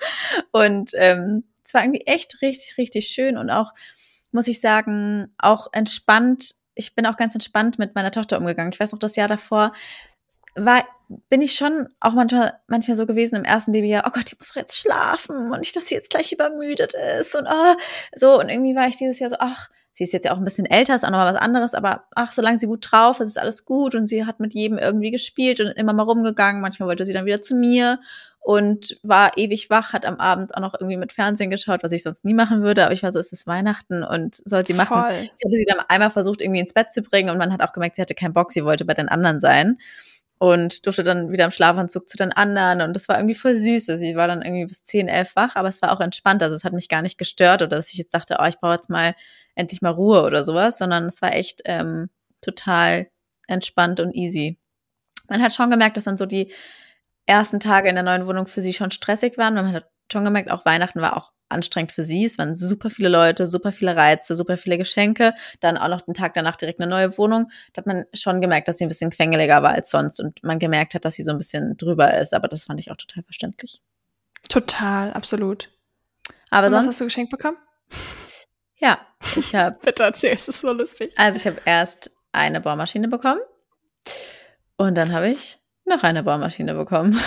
[0.52, 3.74] Und ähm, es war irgendwie echt richtig, richtig schön und auch,
[4.32, 6.54] muss ich sagen, auch entspannt.
[6.74, 8.72] Ich bin auch ganz entspannt mit meiner Tochter umgegangen.
[8.72, 9.72] Ich weiß noch, das Jahr davor
[10.54, 10.84] war,
[11.28, 14.48] bin ich schon auch manchmal, manchmal so gewesen im ersten Babyjahr, oh Gott, die muss
[14.48, 17.74] doch jetzt schlafen und nicht, dass sie jetzt gleich übermüdet ist und oh,
[18.14, 18.38] so.
[18.38, 20.66] Und irgendwie war ich dieses Jahr so, ach, sie ist jetzt ja auch ein bisschen
[20.66, 23.38] älter, ist auch noch mal was anderes, aber ach, solange sie gut drauf ist, ist
[23.38, 26.60] alles gut und sie hat mit jedem irgendwie gespielt und immer mal rumgegangen.
[26.60, 27.98] Manchmal wollte sie dann wieder zu mir
[28.40, 32.02] und war ewig wach, hat am Abend auch noch irgendwie mit Fernsehen geschaut, was ich
[32.02, 35.00] sonst nie machen würde, aber ich war so, es ist Weihnachten und soll sie machen.
[35.00, 35.12] Voll.
[35.12, 37.72] Ich hatte sie dann einmal versucht, irgendwie ins Bett zu bringen und man hat auch
[37.72, 39.78] gemerkt, sie hatte keinen Bock, sie wollte bei den anderen sein.
[40.38, 43.86] und durfte dann wieder im Schlafanzug zu den anderen und das war irgendwie voll süß.
[43.86, 46.42] Sie war dann irgendwie bis 10, 11 wach, aber es war auch entspannt.
[46.42, 48.74] Also es hat mich gar nicht gestört oder dass ich jetzt dachte, oh, ich brauche
[48.74, 49.14] jetzt mal
[49.56, 52.08] endlich mal Ruhe oder sowas, sondern es war echt ähm,
[52.40, 53.08] total
[53.48, 54.58] entspannt und easy.
[55.28, 56.52] Man hat schon gemerkt, dass dann so die
[57.28, 59.54] ersten Tage in der neuen Wohnung für sie schon stressig waren.
[59.54, 62.24] Man hat schon gemerkt, auch Weihnachten war auch anstrengend für sie.
[62.24, 65.34] Es waren super viele Leute, super viele Reize, super viele Geschenke.
[65.60, 67.50] Dann auch noch den Tag danach direkt eine neue Wohnung.
[67.72, 70.58] Da hat man schon gemerkt, dass sie ein bisschen quengeliger war als sonst und man
[70.58, 72.34] gemerkt hat, dass sie so ein bisschen drüber ist.
[72.34, 73.82] Aber das fand ich auch total verständlich.
[74.48, 75.70] Total, absolut.
[76.50, 77.56] Aber Und sonst, was hast du geschenkt bekommen?
[78.76, 78.98] ja,
[79.36, 81.12] ich habe, Bitte erzähl, es ist so lustig.
[81.16, 83.40] also ich habe erst eine Bohrmaschine bekommen
[84.76, 85.58] und dann habe ich
[85.88, 87.18] noch eine Bohrmaschine bekommen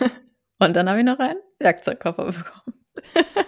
[0.58, 2.74] und dann habe ich noch einen Werkzeugkoffer bekommen.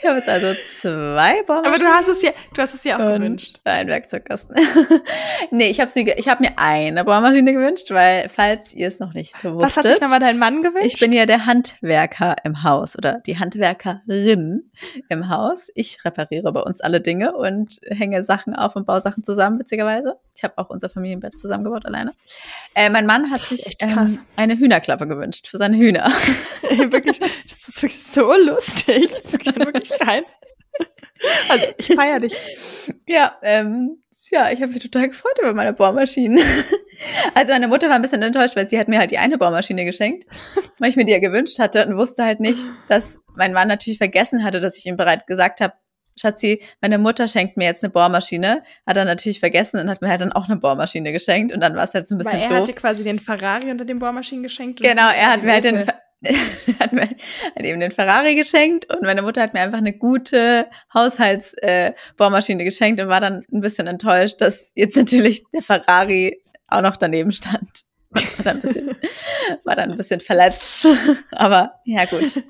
[0.00, 1.74] Ich habe jetzt also zwei Bohrmaschinen.
[1.74, 3.60] Aber du hast es ja, du hast es ja auch gewünscht.
[3.64, 4.56] Ein Werkzeugkasten.
[5.50, 9.34] nee, ich habe ich hab mir eine Bohrmaschine gewünscht, weil, falls ihr es noch nicht
[9.44, 10.86] wusstet, Was hat sich nochmal dein Mann gewünscht?
[10.86, 14.70] ich bin ja der Handwerker im Haus oder die Handwerkerin
[15.10, 15.68] im Haus.
[15.74, 20.16] Ich repariere bei uns alle Dinge und hänge Sachen auf und baue Sachen zusammen, witzigerweise.
[20.34, 22.12] Ich habe auch unser Familienbett zusammengebaut alleine.
[22.74, 24.14] Äh, mein Mann hat sich echt krass.
[24.14, 26.10] ähm, eine Hühnerklappe gewünscht für seine Hühner.
[26.62, 29.10] Ey, wirklich, das ist wirklich so lustig.
[29.30, 30.24] Das kann wirklich kein.
[31.48, 32.34] Also ich feiere dich.
[33.06, 36.42] Ja, ähm, ja, ich habe mich total gefreut über meine Bohrmaschinen.
[37.34, 39.86] Also meine Mutter war ein bisschen enttäuscht, weil sie hat mir halt die eine Bohrmaschine
[39.86, 40.26] geschenkt,
[40.78, 43.96] weil ich mir die ja gewünscht hatte und wusste halt nicht, dass mein Mann natürlich
[43.96, 45.72] vergessen hatte, dass ich ihm bereit gesagt habe,
[46.20, 50.08] Schatzi, meine Mutter schenkt mir jetzt eine Bohrmaschine, hat er natürlich vergessen und hat mir
[50.08, 52.42] halt dann auch eine Bohrmaschine geschenkt und dann war es halt so ein bisschen Weil
[52.42, 52.58] er doof.
[52.58, 54.82] hat dir quasi den Ferrari unter den Bohrmaschinen geschenkt.
[54.82, 55.86] Genau, er hat mir halt den,
[56.78, 60.66] hat mir hat eben den Ferrari geschenkt und meine Mutter hat mir einfach eine gute
[60.92, 66.82] Haushaltsbohrmaschine äh, geschenkt und war dann ein bisschen enttäuscht, dass jetzt natürlich der Ferrari auch
[66.82, 67.84] noch daneben stand.
[68.10, 68.88] War dann ein bisschen,
[69.64, 70.86] war dann ein bisschen verletzt.
[71.32, 72.42] Aber ja gut.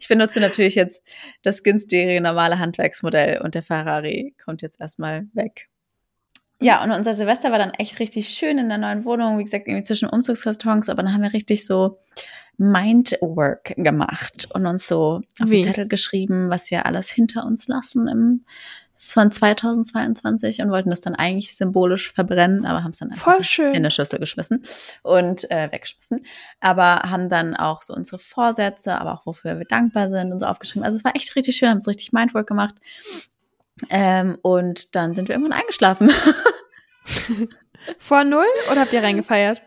[0.00, 1.02] Ich benutze natürlich jetzt
[1.42, 5.68] das günstigere normale Handwerksmodell und der Ferrari kommt jetzt erstmal weg.
[6.60, 9.38] Ja, und unser Silvester war dann echt richtig schön in der neuen Wohnung.
[9.38, 11.98] Wie gesagt, irgendwie zwischen Umzugskartons, aber dann haben wir richtig so
[12.56, 15.60] Mindwork gemacht und uns so auf Wie?
[15.60, 18.44] den Zettel geschrieben, was wir alles hinter uns lassen im
[19.04, 23.44] von 2022 und wollten das dann eigentlich symbolisch verbrennen, aber haben es dann einfach Voll
[23.44, 23.70] schön.
[23.70, 24.62] in eine Schüssel geschmissen
[25.02, 26.24] und äh, weggeschmissen.
[26.60, 30.46] Aber haben dann auch so unsere Vorsätze, aber auch wofür wir dankbar sind und so
[30.46, 30.84] aufgeschrieben.
[30.84, 32.76] Also es war echt richtig schön, haben so richtig Mindwork gemacht.
[33.90, 36.10] Ähm, und dann sind wir irgendwann eingeschlafen.
[37.98, 39.62] Vor null oder habt ihr reingefeiert?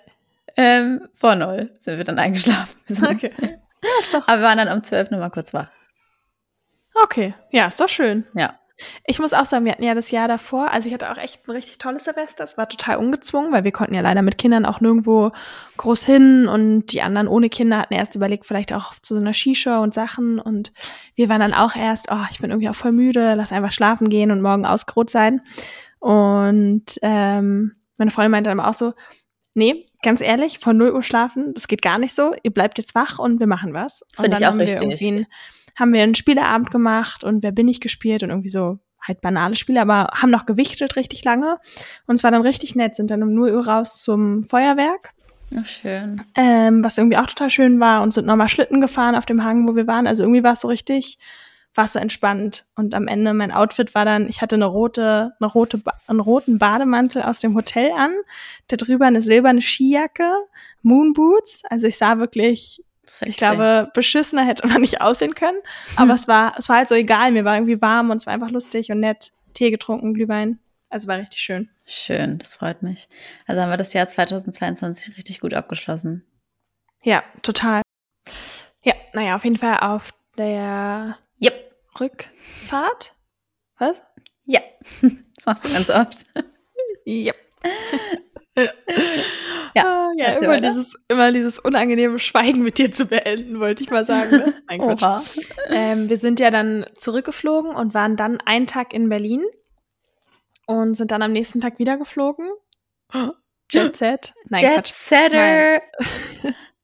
[0.58, 2.76] Ähm, vor null sind wir dann eingeschlafen.
[3.06, 3.32] Okay.
[3.42, 3.50] Ja.
[4.26, 5.68] Aber wir waren dann um zwölf nochmal kurz wach.
[6.96, 7.34] Okay.
[7.52, 8.26] Ja, ist doch schön.
[8.34, 8.58] Ja.
[9.06, 11.48] Ich muss auch sagen, wir hatten ja das Jahr davor, also ich hatte auch echt
[11.48, 12.44] ein richtig tolles Silvester.
[12.44, 15.32] Es war total ungezwungen, weil wir konnten ja leider mit Kindern auch nirgendwo
[15.78, 19.34] groß hin und die anderen ohne Kinder hatten erst überlegt, vielleicht auch zu so einer
[19.34, 20.74] Skishow und Sachen und
[21.16, 24.10] wir waren dann auch erst, oh, ich bin irgendwie auch voll müde, lass einfach schlafen
[24.10, 25.42] gehen und morgen ausgeruht sein.
[26.00, 28.94] Und ähm, meine Freundin meinte dann auch so,
[29.56, 32.34] nee, ganz ehrlich, von 0 Uhr schlafen, das geht gar nicht so.
[32.44, 34.04] Ihr bleibt jetzt wach und wir machen was.
[34.18, 35.28] Und Finde ich dann auch haben wir irgendwie ein-
[35.76, 39.56] haben wir einen Spieleabend gemacht und Wer bin ich gespielt und irgendwie so halt banale
[39.56, 41.58] Spiele, aber haben noch gewichtet richtig lange.
[42.08, 45.14] Und es war dann richtig nett, sind dann um 0 Uhr raus zum Feuerwerk,
[45.56, 46.22] Ach, schön.
[46.36, 49.68] ähm, was irgendwie auch total schön war und sind nochmal Schlitten gefahren auf dem Hang,
[49.68, 50.08] wo wir waren.
[50.08, 51.20] Also irgendwie war es so richtig,
[51.76, 52.66] war so entspannt.
[52.76, 56.58] Und am Ende mein Outfit war dann, ich hatte eine rote, eine rote, einen roten
[56.58, 58.14] Bademantel aus dem Hotel an,
[58.70, 60.32] da drüber eine silberne Skijacke,
[60.82, 61.64] Moonboots.
[61.70, 63.30] Also ich sah wirklich Sexy.
[63.30, 65.60] ich glaube, beschissener hätte man nicht aussehen können.
[65.96, 67.32] Aber es war, es war halt so egal.
[67.32, 69.32] Mir war irgendwie warm und es war einfach lustig und nett.
[69.54, 70.60] Tee getrunken, Glühwein.
[70.90, 71.70] Also war richtig schön.
[71.86, 73.08] Schön, das freut mich.
[73.48, 76.26] Also haben wir das Jahr 2022 richtig gut abgeschlossen.
[77.04, 77.82] Ja, total.
[78.82, 81.18] Ja, naja, auf jeden Fall auf der.
[82.00, 83.16] Rückfahrt.
[83.78, 84.02] Was?
[84.46, 84.62] Ja.
[85.38, 86.26] Das machst du ganz oft.
[87.04, 87.34] Ja.
[88.56, 90.70] Ja, Ah, ja immer weiter.
[90.70, 94.32] dieses, immer dieses unangenehme Schweigen mit dir zu beenden, wollte ich mal sagen.
[94.32, 94.54] Ne?
[94.70, 94.80] Nein.
[94.80, 95.22] Oha.
[95.68, 99.44] Ähm, wir sind ja dann zurückgeflogen und waren dann einen Tag in Berlin
[100.68, 102.50] und sind dann am nächsten Tag wieder geflogen.
[103.72, 104.34] Jet Set.
[104.48, 104.92] Nein, Jet Quatsch.
[104.94, 105.82] Setter.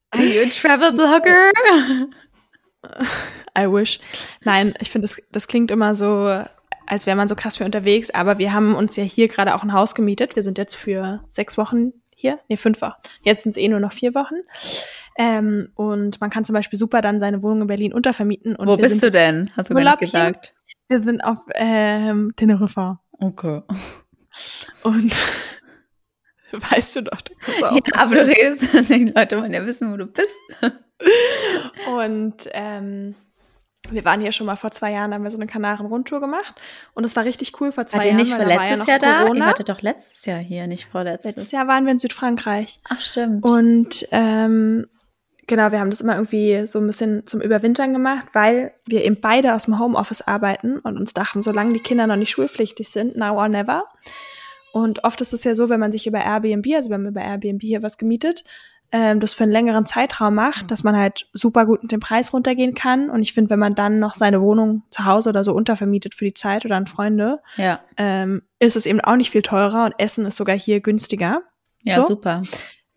[0.10, 1.52] Are you a travel blogger?
[3.58, 4.00] I wish.
[4.44, 6.44] Nein, ich finde, das, das klingt immer so,
[6.88, 9.64] als wäre man so krass für unterwegs, aber wir haben uns ja hier gerade auch
[9.64, 10.36] ein Haus gemietet.
[10.36, 12.40] Wir sind jetzt für sechs Wochen hier.
[12.50, 12.96] Nee, fünf Wochen.
[13.24, 14.36] Jetzt sind es eh nur noch vier Wochen.
[15.18, 18.56] Ähm, und man kann zum Beispiel super dann seine Wohnung in Berlin untervermieten.
[18.56, 19.50] Und Wo bist du denn?
[19.56, 20.54] Hast du gar nicht gesagt.
[20.88, 23.02] Wir sind auf ähm, Teneriffa.
[23.20, 23.62] Okay.
[24.84, 25.14] Und
[26.72, 27.20] Weißt du doch.
[27.60, 30.30] Ja, aber du redest, die Leute wollen ja wissen, wo du bist.
[31.88, 33.16] Und ähm,
[33.90, 36.62] wir waren hier schon mal vor zwei Jahren, haben wir so eine Kanaren-Rundtour gemacht.
[36.94, 38.22] Und es war richtig cool vor zwei Wart ihr Jahren.
[38.22, 39.22] nicht vor letztes Jahr da?
[39.22, 39.46] Ihr Corona.
[39.48, 41.36] wartet doch letztes Jahr hier, nicht vorletztes.
[41.36, 42.80] Letztes Jahr waren wir in Südfrankreich.
[42.88, 43.44] Ach, stimmt.
[43.44, 44.88] Und ähm,
[45.48, 49.20] genau, wir haben das immer irgendwie so ein bisschen zum Überwintern gemacht, weil wir eben
[49.20, 53.18] beide aus dem Homeoffice arbeiten und uns dachten, solange die Kinder noch nicht schulpflichtig sind,
[53.18, 53.86] now or never.
[54.74, 57.22] Und oft ist es ja so, wenn man sich über Airbnb, also wir haben über
[57.22, 58.44] Airbnb hier was gemietet,
[58.94, 62.34] ähm, das für einen längeren Zeitraum macht, dass man halt super gut mit dem Preis
[62.34, 63.10] runtergehen kann.
[63.10, 66.26] Und ich finde, wenn man dann noch seine Wohnung zu Hause oder so untervermietet für
[66.26, 69.94] die Zeit oder an Freunde, ja, ähm, ist es eben auch nicht viel teurer und
[69.98, 71.42] Essen ist sogar hier günstiger.
[71.84, 72.08] ja, So.
[72.10, 72.42] super.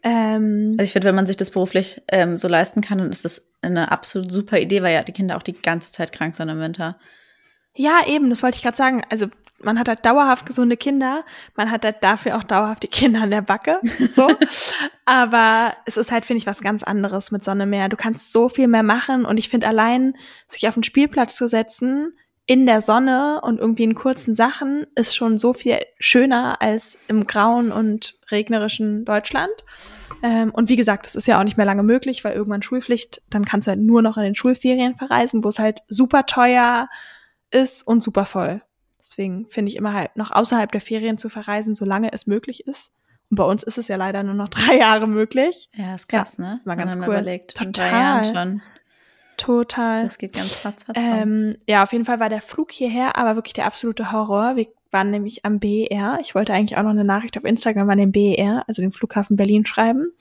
[0.02, 3.24] Ähm, Also ich finde, wenn man sich das beruflich ähm, so leisten kann, dann ist
[3.24, 6.48] das eine absolut super Idee, weil ja die Kinder auch die ganze Zeit krank sind
[6.48, 6.98] im Winter.
[7.76, 9.02] Ja, eben, das wollte ich gerade sagen.
[9.10, 9.26] Also
[9.64, 11.24] man hat halt dauerhaft gesunde Kinder,
[11.57, 13.81] man hat halt dafür auch dauerhaft die Kinder an der Backe.
[14.14, 14.29] So.
[15.05, 17.88] Aber es ist halt, finde ich, was ganz anderes mit Sonne mehr.
[17.88, 20.14] Du kannst so viel mehr machen und ich finde allein,
[20.46, 22.14] sich auf den Spielplatz zu setzen,
[22.46, 27.27] in der Sonne und irgendwie in kurzen Sachen, ist schon so viel schöner als im
[27.27, 29.53] grauen und regnerischen Deutschland.
[30.22, 33.22] Ähm, und wie gesagt, das ist ja auch nicht mehr lange möglich, weil irgendwann Schulpflicht,
[33.31, 36.88] dann kannst du halt nur noch in den Schulferien verreisen, wo es halt super teuer
[37.50, 38.62] ist und super voll.
[39.04, 42.94] Deswegen finde ich immer halt noch außerhalb der Ferien zu verreisen, solange es möglich ist.
[43.30, 45.68] Und bei uns ist es ja leider nur noch drei Jahre möglich.
[45.74, 46.58] Ja, ist krass, ne?
[46.64, 47.04] war Wenn ganz cool.
[47.04, 47.54] überlegt.
[47.54, 48.62] Total.
[49.36, 50.04] Total.
[50.04, 50.96] Das geht ganz ratzfatz.
[50.98, 54.56] Ähm, ja, auf jeden Fall war der Flug hierher aber wirklich der absolute Horror.
[54.56, 56.18] Wir waren nämlich am BER.
[56.22, 59.36] Ich wollte eigentlich auch noch eine Nachricht auf Instagram an den BER, also den Flughafen
[59.36, 60.12] Berlin, schreiben.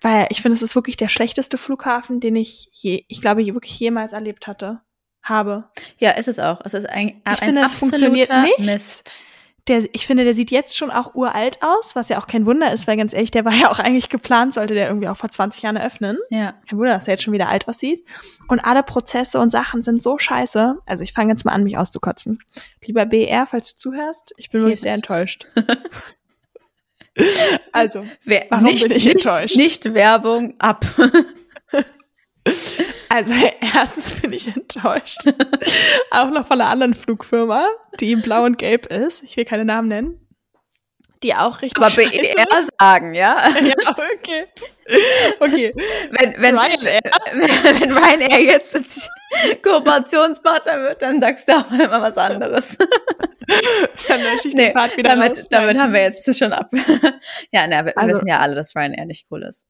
[0.00, 3.78] Weil ich finde, es ist wirklich der schlechteste Flughafen, den ich je, ich glaube, wirklich
[3.78, 4.80] jemals erlebt hatte,
[5.28, 5.64] habe.
[5.98, 6.60] ja, ist es auch.
[6.64, 8.58] Es ist ein, Ich finde, es funktioniert nicht.
[8.58, 9.24] Mist.
[9.68, 12.72] Der, ich finde, der sieht jetzt schon auch uralt aus, was ja auch kein Wunder
[12.72, 15.30] ist, weil ganz ehrlich, der war ja auch eigentlich geplant, sollte der irgendwie auch vor
[15.30, 16.16] 20 Jahren eröffnen.
[16.30, 16.54] Ja.
[16.68, 18.02] Kein Wunder, dass er jetzt schon wieder alt aussieht.
[18.48, 20.78] Und alle Prozesse und Sachen sind so scheiße.
[20.86, 22.38] Also ich fange jetzt mal an, mich auszukotzen.
[22.86, 25.46] Lieber BR, falls du zuhörst, ich bin wirklich sehr enttäuscht.
[27.72, 29.56] also, Wer, Warum nicht, bin ich nicht, enttäuscht?
[29.56, 30.86] Nicht Werbung ab.
[33.08, 33.32] also
[33.74, 35.20] erstens bin ich enttäuscht.
[36.10, 37.68] auch noch von einer anderen Flugfirma,
[38.00, 39.22] die blau und gelb ist.
[39.22, 40.24] Ich will keine Namen nennen.
[41.24, 42.46] Die auch richtig Aber BER
[42.78, 43.42] sagen, ja?
[43.60, 44.46] Ja, okay.
[45.40, 45.72] Okay.
[46.12, 47.00] Wenn, wenn, Ryanair.
[47.32, 49.08] wenn, wenn Ryanair jetzt plötzlich
[49.62, 52.78] Kooperationspartner wird, dann sagst du auch immer was anderes.
[54.06, 55.48] Dann lösche ich Nee, den Part wieder damit, raus.
[55.50, 56.70] damit haben wir jetzt das schon ab.
[57.50, 59.66] ja, na, wir Also- wissen ja alle, dass Ryanair nicht cool ist.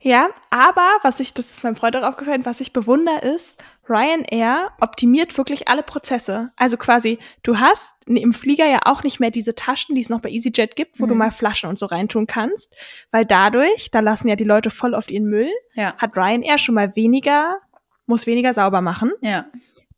[0.00, 4.70] Ja, aber was ich, das ist meinem Freund auch aufgefallen, was ich bewundere ist, Ryanair
[4.80, 6.50] optimiert wirklich alle Prozesse.
[6.56, 10.20] Also quasi, du hast im Flieger ja auch nicht mehr diese Taschen, die es noch
[10.20, 11.18] bei EasyJet gibt, wo du Mhm.
[11.18, 12.74] mal Flaschen und so reintun kannst,
[13.10, 15.94] weil dadurch, da lassen ja die Leute voll oft ihren Müll, Ja.
[15.98, 17.58] hat Ryanair schon mal weniger,
[18.06, 19.12] muss weniger sauber machen.
[19.20, 19.46] Ja.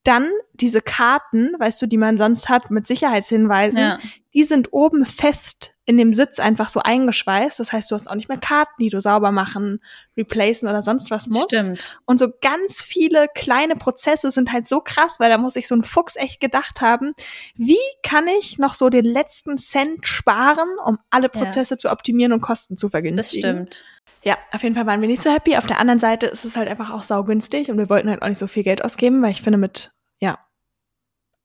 [0.06, 3.98] Dann diese Karten, weißt du, die man sonst hat mit Sicherheitshinweisen, ja.
[4.34, 7.60] die sind oben fest in dem Sitz einfach so eingeschweißt.
[7.60, 9.80] Das heißt, du hast auch nicht mehr Karten, die du sauber machen,
[10.16, 11.54] replacen oder sonst was musst.
[11.54, 12.00] Stimmt.
[12.06, 15.74] Und so ganz viele kleine Prozesse sind halt so krass, weil da muss ich so
[15.76, 17.14] ein Fuchs echt gedacht haben,
[17.54, 21.40] wie kann ich noch so den letzten Cent sparen, um alle Ja.
[21.40, 23.56] Prozesse zu optimieren und Kosten zu Das vergünstigen.
[23.68, 23.84] stimmt.
[24.24, 25.56] Ja, auf jeden Fall waren wir nicht so happy.
[25.56, 28.28] Auf der anderen Seite ist es halt einfach auch saugünstig und wir wollten halt auch
[28.28, 29.95] nicht so viel Geld ausgeben, weil ich finde mit, ja,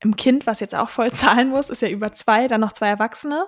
[0.02, 2.88] im Kind, was jetzt auch voll zahlen muss, ist ja über zwei, dann noch zwei
[2.88, 3.48] Erwachsene,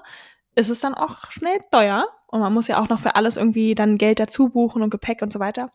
[0.55, 2.07] ist es dann auch schnell teuer.
[2.27, 5.21] Und man muss ja auch noch für alles irgendwie dann Geld dazu buchen und Gepäck
[5.21, 5.71] und so weiter.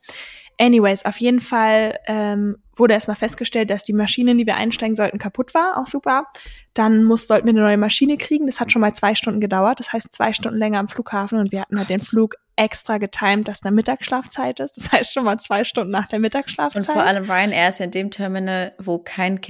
[0.60, 4.96] Anyways, auf jeden Fall ähm, wurde erstmal festgestellt, dass die Maschine, in die wir einsteigen
[4.96, 5.78] sollten, kaputt war.
[5.78, 6.26] Auch super.
[6.74, 8.46] Dann muss, sollten wir eine neue Maschine kriegen.
[8.46, 9.78] Das hat schon mal zwei Stunden gedauert.
[9.78, 13.46] Das heißt, zwei Stunden länger am Flughafen und wir hatten halt den Flug extra getimed,
[13.46, 14.76] dass da Mittagsschlafzeit ist.
[14.76, 16.88] Das heißt schon mal zwei Stunden nach der Mittagsschlafzeit.
[16.88, 19.40] Und vor allem Ryanair ist ja in dem Terminal, wo kein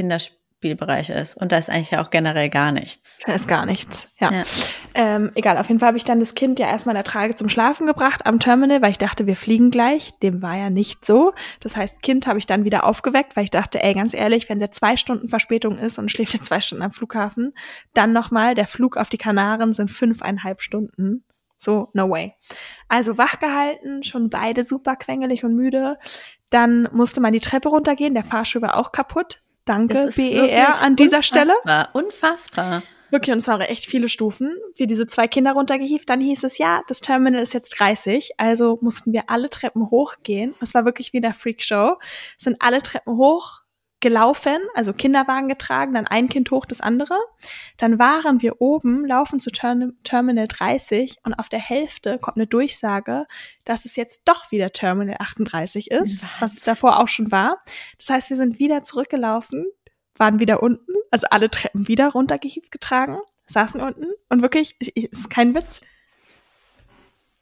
[0.60, 1.36] Kinderspielbereich ist.
[1.36, 3.18] Und da ist eigentlich ja auch generell gar nichts.
[3.24, 4.08] Da ist gar nichts.
[4.18, 4.32] Ja.
[4.32, 4.42] Ja.
[4.94, 7.34] Ähm, egal, auf jeden Fall habe ich dann das Kind ja erstmal in der Trage
[7.34, 10.12] zum Schlafen gebracht am Terminal, weil ich dachte, wir fliegen gleich.
[10.20, 11.32] Dem war ja nicht so.
[11.60, 14.58] Das heißt, Kind habe ich dann wieder aufgeweckt, weil ich dachte, ey, ganz ehrlich, wenn
[14.58, 17.54] der zwei Stunden Verspätung ist und schläft jetzt zwei Stunden am Flughafen,
[17.94, 21.24] dann nochmal, der Flug auf die Kanaren sind fünfeinhalb Stunden.
[21.60, 22.34] So, no way.
[22.86, 25.98] Also wach gehalten, schon beide super quengelig und müde.
[26.50, 29.42] Dann musste man die Treppe runtergehen, der Fahrstuhl war auch kaputt.
[29.68, 31.52] Danke, BER an dieser Stelle.
[31.62, 31.90] Unfassbar.
[31.92, 32.82] Unfassbar.
[33.10, 34.56] Wirklich, und es waren echt viele Stufen.
[34.76, 36.08] Wir diese zwei Kinder runtergehievt.
[36.10, 38.32] Dann hieß es, ja, das Terminal ist jetzt 30.
[38.36, 40.54] Also mussten wir alle Treppen hochgehen.
[40.60, 41.96] Es war wirklich wie in der Freakshow.
[42.36, 43.62] Es sind alle Treppen hoch.
[44.00, 47.16] Gelaufen, also Kinderwagen getragen, dann ein Kind hoch, das andere.
[47.76, 52.46] Dann waren wir oben, laufen zu Term Terminal 30 und auf der Hälfte kommt eine
[52.46, 53.26] Durchsage,
[53.64, 57.62] dass es jetzt doch wieder Terminal 38 ist, was, was es davor auch schon war.
[57.98, 59.66] Das heißt, wir sind wieder zurückgelaufen,
[60.16, 65.10] waren wieder unten, also alle Treppen wieder runtergehievt getragen, saßen unten und wirklich, ich, ich,
[65.10, 65.80] ist kein Witz.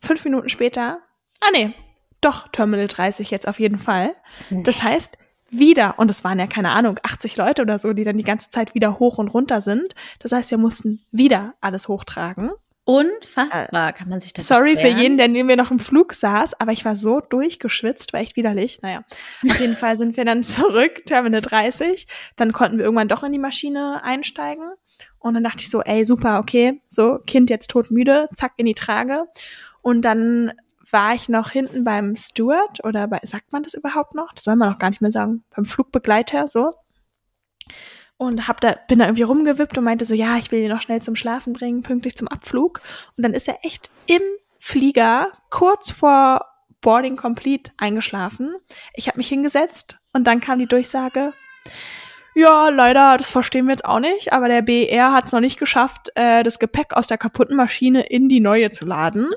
[0.00, 1.00] Fünf Minuten später,
[1.40, 1.74] ah nee,
[2.22, 4.14] doch Terminal 30 jetzt auf jeden Fall.
[4.50, 5.18] Das heißt,
[5.50, 8.50] wieder, und es waren ja keine Ahnung, 80 Leute oder so, die dann die ganze
[8.50, 9.94] Zeit wieder hoch und runter sind.
[10.18, 12.50] Das heißt, wir mussten wieder alles hochtragen.
[12.88, 16.60] Unfassbar, kann man sich das Sorry für jeden, der neben mir noch im Flug saß,
[16.60, 18.80] aber ich war so durchgeschwitzt, war echt widerlich.
[18.80, 19.02] Naja,
[19.48, 22.06] auf jeden Fall sind wir dann zurück, Terminal 30.
[22.36, 24.70] Dann konnten wir irgendwann doch in die Maschine einsteigen.
[25.18, 28.74] Und dann dachte ich so, ey, super, okay, so, Kind jetzt todmüde, zack, in die
[28.74, 29.24] Trage.
[29.82, 30.52] Und dann
[30.90, 34.32] war ich noch hinten beim Steward oder bei, sagt man das überhaupt noch?
[34.32, 35.44] Das soll man auch gar nicht mehr sagen.
[35.54, 36.74] Beim Flugbegleiter, so.
[38.18, 40.80] Und hab da, bin da irgendwie rumgewippt und meinte so, ja, ich will ihn noch
[40.80, 42.80] schnell zum Schlafen bringen, pünktlich zum Abflug.
[43.16, 44.22] Und dann ist er echt im
[44.58, 46.46] Flieger kurz vor
[46.80, 48.54] Boarding Complete eingeschlafen.
[48.94, 51.32] Ich habe mich hingesetzt und dann kam die Durchsage,
[52.36, 55.58] ja, leider, das verstehen wir jetzt auch nicht, aber der BR hat es noch nicht
[55.58, 59.30] geschafft, äh, das Gepäck aus der kaputten Maschine in die neue zu laden.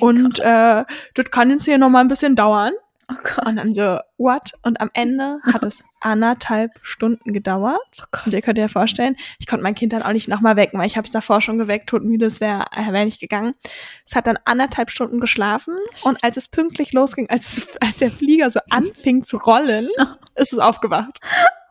[0.00, 2.70] Oh und äh, das kann jetzt hier noch mal ein bisschen dauern.
[3.10, 3.44] oh Gott.
[3.44, 4.52] Und dann so, what?
[4.62, 8.06] Und am Ende hat es anderthalb Stunden gedauert.
[8.24, 10.86] Und ihr könnt dir vorstellen, ich konnte mein Kind dann auch nicht nochmal wecken, weil
[10.86, 13.54] ich habe es davor schon geweckt, todmüde, es wäre äh, wär nicht gegangen.
[14.06, 18.48] Es hat dann anderthalb Stunden geschlafen und als es pünktlich losging, als, als der Flieger
[18.48, 19.88] so anfing zu rollen,
[20.36, 21.18] ist es aufgewacht.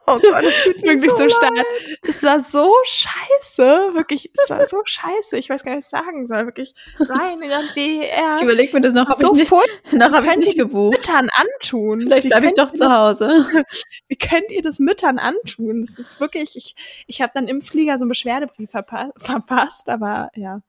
[0.07, 1.53] Oh Gott, das tut Wirklich so stark.
[2.01, 5.37] Es war so scheiße, wirklich, es war so scheiße.
[5.37, 6.45] Ich weiß gar nicht, was ich sagen soll.
[6.45, 8.35] Wirklich rein in den BR.
[8.37, 9.51] Ich überlege mir das noch, habe so ich nicht,
[9.93, 10.97] noch habe ich nicht das gebucht.
[10.97, 12.01] Müttern antun.
[12.01, 13.27] Vielleicht bleibe ich doch zu Hause.
[14.07, 15.81] wie könnt ihr das Müttern antun?
[15.81, 16.75] Das ist wirklich, ich,
[17.07, 20.61] ich habe dann im Flieger so einen Beschwerdebrief verpa verpasst, aber ja,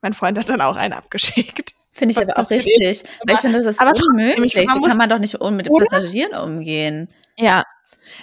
[0.00, 1.72] mein Freund hat dann auch einen abgeschickt.
[1.94, 3.04] Finde ich aber auch richtig.
[3.26, 4.56] Weil ich finde, das ist Aber trotzdem, unmöglich.
[4.56, 5.72] ich- man So kann man doch nicht mit den?
[5.78, 7.08] Passagieren umgehen.
[7.36, 7.64] Ja.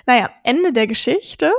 [0.06, 1.52] Naja, Ende der Geschichte.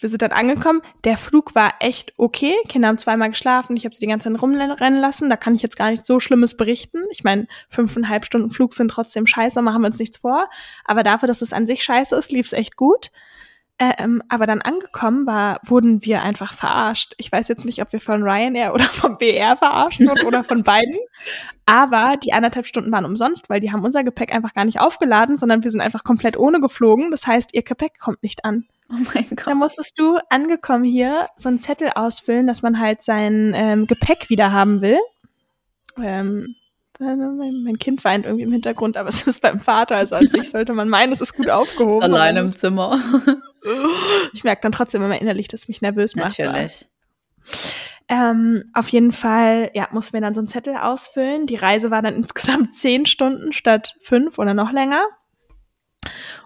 [0.00, 0.80] Wir sind dann angekommen.
[1.02, 2.54] Der Flug war echt okay.
[2.68, 3.76] Kinder haben zweimal geschlafen.
[3.76, 5.28] Ich habe sie die ganze Zeit rumrennen lassen.
[5.28, 7.00] Da kann ich jetzt gar nicht so Schlimmes berichten.
[7.10, 10.48] Ich meine, fünfeinhalb Stunden Flug sind trotzdem scheiße, machen wir uns nichts vor.
[10.84, 13.10] Aber dafür, dass es an sich scheiße ist, lief es echt gut.
[13.80, 17.14] Ähm, aber dann angekommen war, wurden wir einfach verarscht.
[17.16, 20.64] Ich weiß jetzt nicht, ob wir von Ryanair oder vom BR verarscht wurden oder von
[20.64, 20.96] beiden.
[21.64, 25.36] Aber die anderthalb Stunden waren umsonst, weil die haben unser Gepäck einfach gar nicht aufgeladen,
[25.36, 27.10] sondern wir sind einfach komplett ohne geflogen.
[27.12, 28.64] Das heißt, ihr Gepäck kommt nicht an.
[28.90, 29.54] Oh mein Da Gott.
[29.56, 34.50] musstest du angekommen hier so einen Zettel ausfüllen, dass man halt sein ähm, Gepäck wieder
[34.52, 34.98] haben will.
[36.02, 36.67] Ähm, äh,
[36.98, 40.50] mein mein Kind weint irgendwie im Hintergrund, aber es ist beim Vater, also an sich
[40.50, 42.02] sollte man meinen, es ist gut aufgehoben.
[42.02, 43.00] Allein im Zimmer.
[44.32, 46.38] Ich merke dann trotzdem immer innerlich, dass es mich nervös macht.
[46.38, 46.86] Natürlich.
[48.08, 51.46] Ähm, auf jeden Fall, ja, mussten wir dann so einen Zettel ausfüllen.
[51.46, 55.04] Die Reise war dann insgesamt zehn Stunden statt fünf oder noch länger.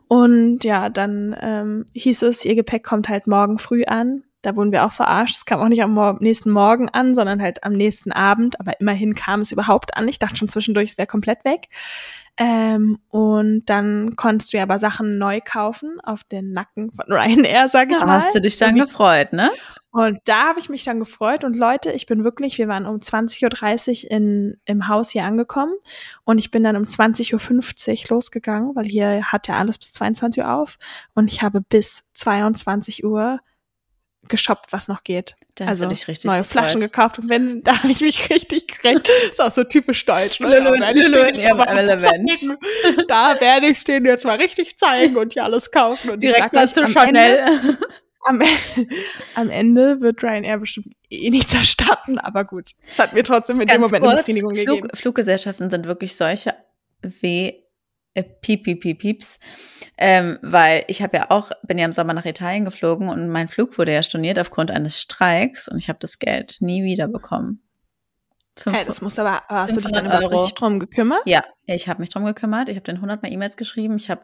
[0.09, 4.25] Und ja, dann ähm, hieß es, ihr Gepäck kommt halt morgen früh an.
[4.43, 5.37] Da wurden wir auch verarscht.
[5.37, 8.59] Es kam auch nicht am Mor nächsten Morgen an, sondern halt am nächsten Abend.
[8.61, 10.09] Aber immerhin kam es überhaupt an.
[10.09, 11.69] Ich dachte schon zwischendurch, es wäre komplett weg.
[12.39, 17.69] Ähm, und dann konntest du ja aber Sachen neu kaufen auf den Nacken von Ryanair,
[17.69, 18.23] sag ich Da mal.
[18.23, 19.51] hast du dich dann gefreut, ne?
[19.91, 21.45] und da habe ich mich dann gefreut.
[21.45, 25.75] Und Leute, ich bin wirklich, wir waren um 20.30 Uhr in, im Haus hier angekommen.
[26.25, 30.43] Und ich bin dann um 20.50 Uhr losgegangen, weil hier hat ja alles bis 22
[30.43, 30.79] Uhr auf.
[31.15, 33.41] Und ich habe bis 22 Uhr
[34.33, 35.37] geshoppt, was noch geht.
[35.55, 36.51] Da also du dich richtig neue gefreut.
[36.63, 37.21] Flaschen gekauft.
[37.21, 39.09] Und wenn, da habe ich mich richtig gekriegt.
[39.31, 40.41] Ist auch so typisch deutsch.
[40.41, 40.49] Ne?
[40.59, 42.03] Lulu- Da werde ich Lulu denen in jetzt ihrem aber Element.
[42.03, 42.59] zeigen.
[43.09, 46.11] Da werde ich es denen jetzt mal richtig zeigen und hier alles kaufen.
[46.11, 47.79] Und ich Direkt mal zu Ende- Chanel.
[48.25, 48.43] am,
[49.37, 52.71] am Ende wird Ryanair bestimmt eh nichts erstatten, aber gut.
[52.89, 54.81] Es hat mir trotzdem in dem Ganz Moment eine kurz, Befriedigung gegeben.
[54.89, 56.55] Flug, Fluggesellschaften sind wirklich solche
[57.03, 57.53] W
[58.15, 59.39] äh, piep, piep, piep, pieps.
[59.99, 63.49] Ähm, weil ich habe ja auch, bin ja im Sommer nach Italien geflogen und mein
[63.49, 67.63] Flug wurde ja storniert aufgrund eines Streiks und ich habe das Geld nie wiederbekommen.
[68.57, 71.23] Fünf- Hey, das muss aber, hast du dich dann 500 überhaupt richtig drum gekümmert?
[71.25, 72.69] Ja, ich habe mich drum gekümmert.
[72.69, 73.97] Ich habe den 100 Mal E-Mails geschrieben.
[73.97, 74.23] Ich habe,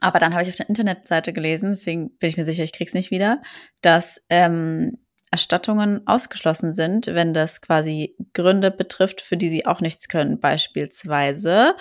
[0.00, 2.94] aber dann habe ich auf der Internetseite gelesen, deswegen bin ich mir sicher, ich krieg's
[2.94, 3.42] nicht wieder,
[3.80, 4.98] dass ähm,
[5.32, 11.74] Erstattungen ausgeschlossen sind, wenn das quasi Gründe betrifft, für die sie auch nichts können, beispielsweise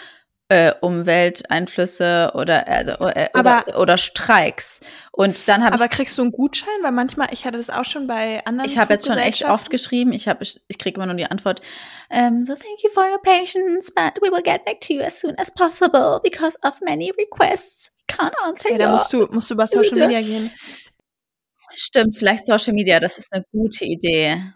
[0.48, 4.80] äh, Umwelteinflüsse oder also, äh, Aber- oder, oder Streiks.
[5.12, 6.76] Und dann habe Aber ich kriegst du einen Gutschein?
[6.84, 9.72] Weil manchmal, ich hatte das auch schon bei anderen ich habe jetzt schon echt oft
[9.72, 10.14] geschrieben.
[10.14, 11.62] Ich habe, ich kriege immer nur die Antwort,
[12.12, 15.20] ähm, so thank you for your patience, but we will get back to you as
[15.20, 17.92] soon as possible because of many requests.
[18.08, 20.52] Can't answer Ja, da musst du, musst du über Social Media gehen.
[21.74, 24.54] Stimmt, vielleicht Social Media, das ist eine gute Idee.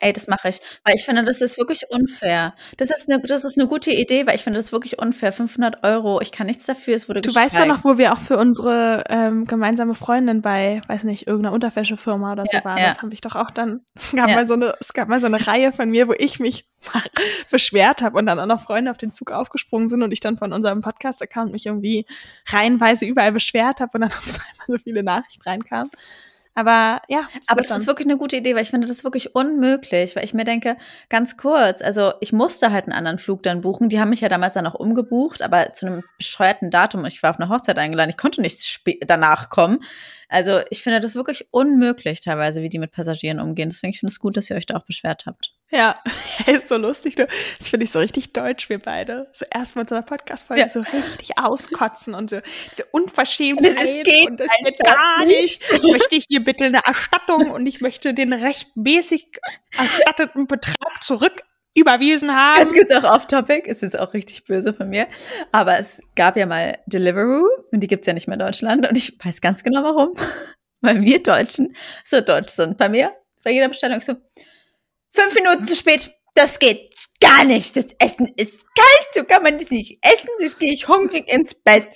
[0.00, 2.54] Ey, das mache ich, weil ich finde, das ist wirklich unfair.
[2.76, 5.32] Das ist eine, das ist eine gute Idee, weil ich finde das wirklich unfair.
[5.32, 7.52] 500 Euro, ich kann nichts dafür, es wurde Du gestreikt.
[7.54, 11.52] weißt doch noch, wo wir auch für unsere ähm, gemeinsame Freundin bei, weiß nicht, irgendeiner
[11.52, 12.78] Unterwäschefirma oder so Ja, waren.
[12.78, 12.86] ja.
[12.88, 13.80] Das habe ich doch auch dann.
[13.96, 14.36] Es gab, Ja.
[14.36, 16.68] mal so eine, es gab mal so eine Reihe von mir, wo ich mich
[17.50, 20.36] beschwert habe und dann auch noch Freunde auf den Zug aufgesprungen sind und ich dann
[20.38, 22.06] von unserem Podcast-Account mich irgendwie
[22.50, 25.90] reihenweise überall beschwert habe und dann auf einmal so viele Nachrichten reinkamen.
[26.58, 27.80] Aber ja, es Aber das dann.
[27.80, 30.76] ist wirklich eine gute Idee, weil ich finde das wirklich unmöglich, weil ich mir denke,
[31.08, 33.88] ganz kurz, also ich musste halt einen anderen Flug dann buchen.
[33.88, 37.04] Die haben mich ja damals dann auch umgebucht, aber zu einem bescheuerten Datum.
[37.04, 39.78] Ich war auf eine Hochzeit eingeladen, ich konnte nicht danach kommen.
[40.28, 43.70] Also ich finde das wirklich unmöglich teilweise, wie die mit Passagieren umgehen.
[43.70, 45.54] Deswegen finde ich es gut, dass ihr euch da auch beschwert habt.
[45.70, 45.94] Ja,
[46.46, 47.16] ist so lustig.
[47.16, 47.26] Du.
[47.58, 49.28] Das finde ich so richtig deutsch, wir beide.
[49.32, 50.68] So erstmal in so einer Podcast-Folge Ja.
[50.68, 52.40] so richtig auskotzen und so
[52.72, 53.76] diese Unverschämtheit.
[53.76, 55.62] Das ist- geht und das geht gar nicht.
[55.72, 59.28] Ich möchte hier bitte eine Erstattung und ich möchte den rechtmäßig
[59.76, 61.42] erstatteten Betrag zurück
[61.74, 62.58] überwiesen haben.
[62.58, 65.06] Ganz kurz auch off-topic, ist jetzt auch richtig böse von mir.
[65.52, 68.96] Aber es gab ja mal Deliveroo und die gibt's ja nicht mehr in Deutschland und
[68.96, 70.14] ich weiß ganz genau warum.
[70.80, 72.78] Weil wir Deutschen so deutsch sind.
[72.78, 73.12] Bei mir,
[73.42, 74.14] bei jeder Bestellung so,
[75.12, 77.76] fünf Minuten zu spät, das geht gar nicht.
[77.76, 81.54] Das Essen ist kalt, so kann man das nicht essen, jetzt gehe ich hungrig ins
[81.54, 81.88] Bett.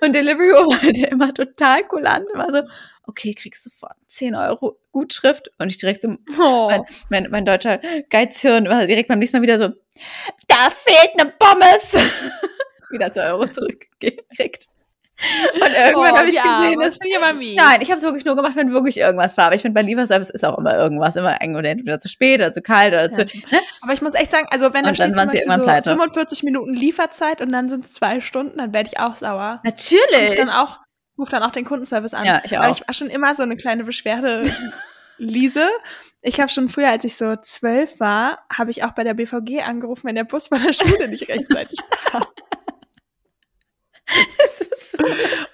[0.00, 2.62] Und Deliveroo war halt immer total kulant, immer so,
[3.10, 6.68] okay, kriegst sofort 10 Euro Gutschrift und ich direkt so, Oh.
[6.68, 7.78] mein, mein, mein deutscher
[8.10, 9.68] Geizhirn war direkt beim nächsten Mal wieder so,
[10.48, 11.92] da fehlt eine Pommes.
[12.90, 14.66] wieder 2 Euro zurückgekriegt.
[15.54, 16.62] Und irgendwann Oh, habe ich arm.
[16.62, 17.54] gesehen, Das dass.
[17.54, 19.46] Nein, ich habe es wirklich nur gemacht, wenn wirklich irgendwas war.
[19.46, 22.62] Aber ich finde, bei Lieferservice ist auch immer irgendwas, immer entweder zu spät oder zu
[22.62, 23.20] kalt oder zu.
[23.26, 23.60] Ne?
[23.82, 25.90] Aber ich muss echt sagen, also wenn dann steht waren sie irgendwann so pleite.
[25.90, 29.60] 45 Minuten Lieferzeit und dann sind es zwei Stunden, dann werde ich auch sauer.
[29.62, 30.36] Natürlich.
[30.38, 30.78] dann auch,
[31.20, 32.24] ruf dann auch den Kundenservice an.
[32.24, 32.76] Ja, ich Aber auch.
[32.76, 34.42] ich war schon immer so eine kleine Beschwerde.
[35.18, 35.68] Lise,
[36.22, 39.60] ich habe schon früher, als ich so zwölf war, habe ich auch bei der BVG
[39.62, 42.24] angerufen, wenn der Bus von der Schule nicht rechtzeitig kam.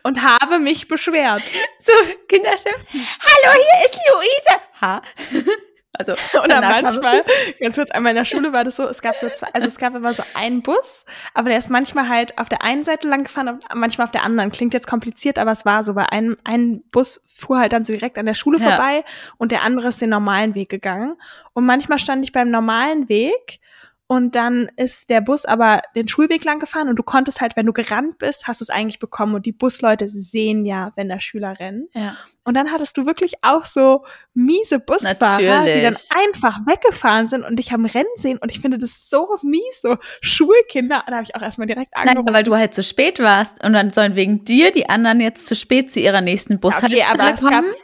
[0.02, 1.42] Und habe mich beschwert.
[1.80, 1.92] So,
[2.28, 2.74] Kinderchef.
[2.74, 4.60] Hallo, hier ist Luise.
[4.80, 5.02] Ha.
[5.98, 7.24] Also, kam- manchmal,
[7.60, 9.78] ganz kurz, einmal in der Schule war das so, es gab so zwei, also es
[9.78, 13.24] gab immer so einen Bus, aber der ist manchmal halt auf der einen Seite lang
[13.24, 14.50] gefahren und manchmal auf der anderen.
[14.50, 17.92] Klingt jetzt kompliziert, aber es war so, weil ein, ein Bus fuhr halt dann so
[17.92, 18.70] direkt an der Schule Ja.
[18.70, 19.04] vorbei
[19.38, 21.16] und der andere ist den normalen Weg gegangen.
[21.52, 23.60] Und manchmal stand ich beim normalen Weg
[24.08, 27.66] und dann ist der Bus aber den Schulweg lang gefahren und du konntest halt, wenn
[27.66, 31.18] du gerannt bist, hast du es eigentlich bekommen und die Busleute sehen ja, wenn da
[31.18, 31.88] Schüler rennen.
[31.92, 32.16] Ja.
[32.44, 35.98] Und dann hattest du wirklich auch so miese Busfahrer, die dann Natürlich.
[36.14, 38.38] einfach weggefahren sind und dich haben rennen sehen.
[38.38, 41.02] Und ich finde das so mies, so Schulkinder.
[41.08, 42.32] Da habe ich auch erstmal direkt Nein, angerufen.
[42.32, 45.56] weil du halt zu spät warst und dann sollen wegen dir die anderen jetzt zu
[45.56, 47.74] spät zu ihrer nächsten Bushaltestelle aber es gab- kommen.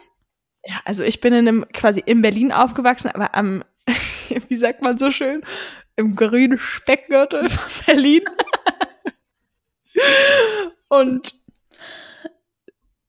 [0.64, 3.64] ja, also ich bin in einem quasi in Berlin aufgewachsen, aber am,
[4.48, 5.42] wie sagt man so schön,
[5.96, 8.22] im grünen Speckgürtel von Berlin.
[10.88, 11.34] und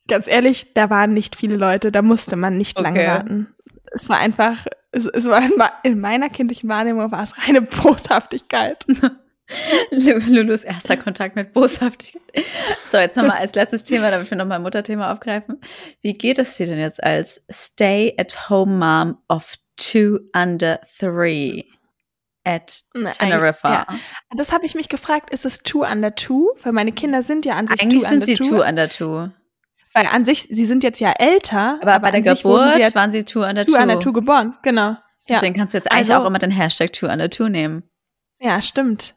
[0.08, 3.08] ganz ehrlich, da waren nicht viele Leute, da musste man nicht lange Okay.
[3.10, 3.56] warten.
[3.96, 5.52] Es war einfach, es, es war in,
[5.84, 8.86] in meiner kindlichen Wahrnehmung war es reine Boshaftigkeit.
[9.92, 12.22] Lu- Lulus erster Kontakt mit Boshaftigkeit.
[12.90, 15.60] So, jetzt nochmal als letztes Thema, damit wir nochmal ein Mutterthema aufgreifen.
[16.02, 21.66] Wie geht es dir denn jetzt als Stay-at-home-Mom of two under three
[22.44, 23.74] at Na, Teneriffa?
[23.74, 24.00] Ja.
[24.36, 26.50] Das habe ich mich gefragt, ist es two under two?
[26.62, 28.50] Weil meine Kinder sind ja an sich Eigentlich two sind under sie two.
[28.50, 29.30] two under two.
[29.94, 31.80] Weil an sich, sie sind jetzt ja älter.
[31.82, 33.82] Aber, bei der Geburt sie ja waren sie two under two two.
[33.82, 34.56] under two geboren.
[34.64, 34.90] Genau.
[34.90, 34.98] Ja,
[35.30, 37.84] Deswegen kannst du jetzt eigentlich Also- auch immer den Hashtag two under two nehmen.
[38.40, 39.16] ja stimmt.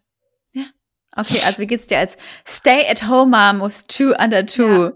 [1.19, 4.93] Okay, also wie geht's dir als Stay-at-home-Mom with two under two?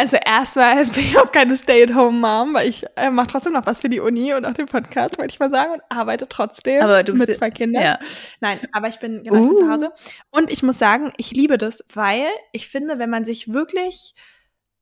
[0.00, 3.90] Also erstmal bin ich auch keine Stay-at-home-Mom, weil ich äh, mache trotzdem noch was für
[3.90, 7.12] die Uni und auch den Podcast, wollte ich mal sagen, und arbeite trotzdem Aber du
[7.12, 7.82] bist mit zwei Kindern.
[7.82, 7.98] Ja.
[8.40, 9.56] Nein, aber ich bin, genau, Uh.
[9.58, 9.92] zu Hause.
[10.30, 14.14] Und ich muss sagen, ich liebe das, weil ich finde, wenn man sich wirklich,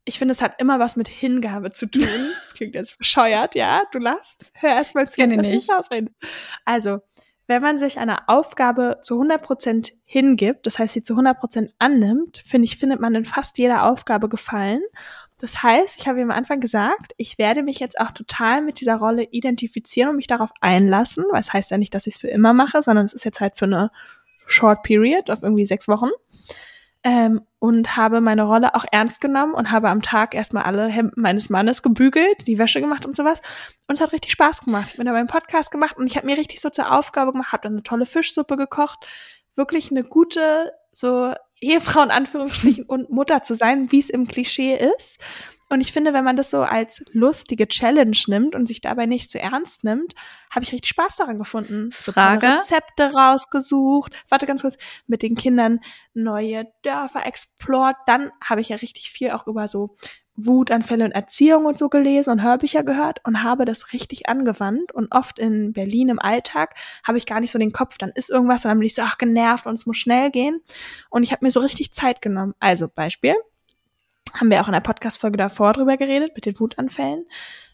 [0.04, 2.02] ich finde, es hat immer was mit Hingabe zu tun.
[2.40, 4.46] Das klingt jetzt bescheuert, ja, du lachst.
[4.54, 5.72] Hör erst mal zu, Kenn ich lass mich nicht.
[5.72, 6.14] ausreden.
[6.64, 7.00] Also,
[7.48, 12.66] wenn man sich einer Aufgabe zu 100% hingibt, das heißt, sie zu 100% annimmt, finde
[12.66, 14.82] ich, findet man in fast jeder Aufgabe gefallen.
[15.38, 18.80] Das heißt, ich habe ihm am Anfang gesagt, ich werde mich jetzt auch total mit
[18.80, 21.24] dieser Rolle identifizieren und mich darauf einlassen.
[21.30, 23.40] Weil es heißt ja nicht, dass ich es für immer mache, sondern es ist jetzt
[23.40, 23.90] halt für eine
[24.46, 26.10] Short Period auf irgendwie sechs Wochen.
[27.04, 31.20] Ähm, und habe meine Rolle auch ernst genommen und habe am Tag erstmal alle Hemden
[31.20, 33.40] meines Mannes gebügelt, die Wäsche gemacht und sowas.
[33.88, 34.90] Und es hat richtig Spaß gemacht.
[34.90, 37.52] Ich bin dabei einen Podcast gemacht und ich habe mir richtig so zur Aufgabe gemacht,
[37.52, 39.06] habe dann eine tolle Fischsuppe gekocht.
[39.54, 44.76] Wirklich eine gute, so Ehefrau in Anführungsstrichen und Mutter zu sein, wie es im Klischee
[44.76, 45.18] ist.
[45.68, 49.30] Und ich finde, wenn man das so als lustige Challenge nimmt und sich dabei nicht
[49.30, 50.14] zu ernst nimmt,
[50.50, 51.90] habe ich richtig Spaß daran gefunden.
[51.92, 52.54] Frage.
[52.54, 54.14] Rezepte rausgesucht.
[54.28, 54.78] Warte ganz kurz.
[55.06, 55.80] Mit den Kindern
[56.14, 57.96] neue Dörfer explored.
[58.06, 59.96] Dann habe ich ja richtig viel auch über so
[60.36, 64.92] Wutanfälle und Erziehung und so gelesen und Hörbücher gehört und habe das richtig angewandt.
[64.92, 67.98] Und oft in Berlin im Alltag habe ich gar nicht so den Kopf.
[67.98, 70.62] Dann ist irgendwas und dann bin ich so, ach, genervt und es muss schnell gehen.
[71.10, 72.54] Und ich habe mir so richtig Zeit genommen.
[72.60, 73.34] Also Beispiel
[74.34, 77.24] haben wir auch in der Podcast-Folge davor drüber geredet, mit den Wutanfällen,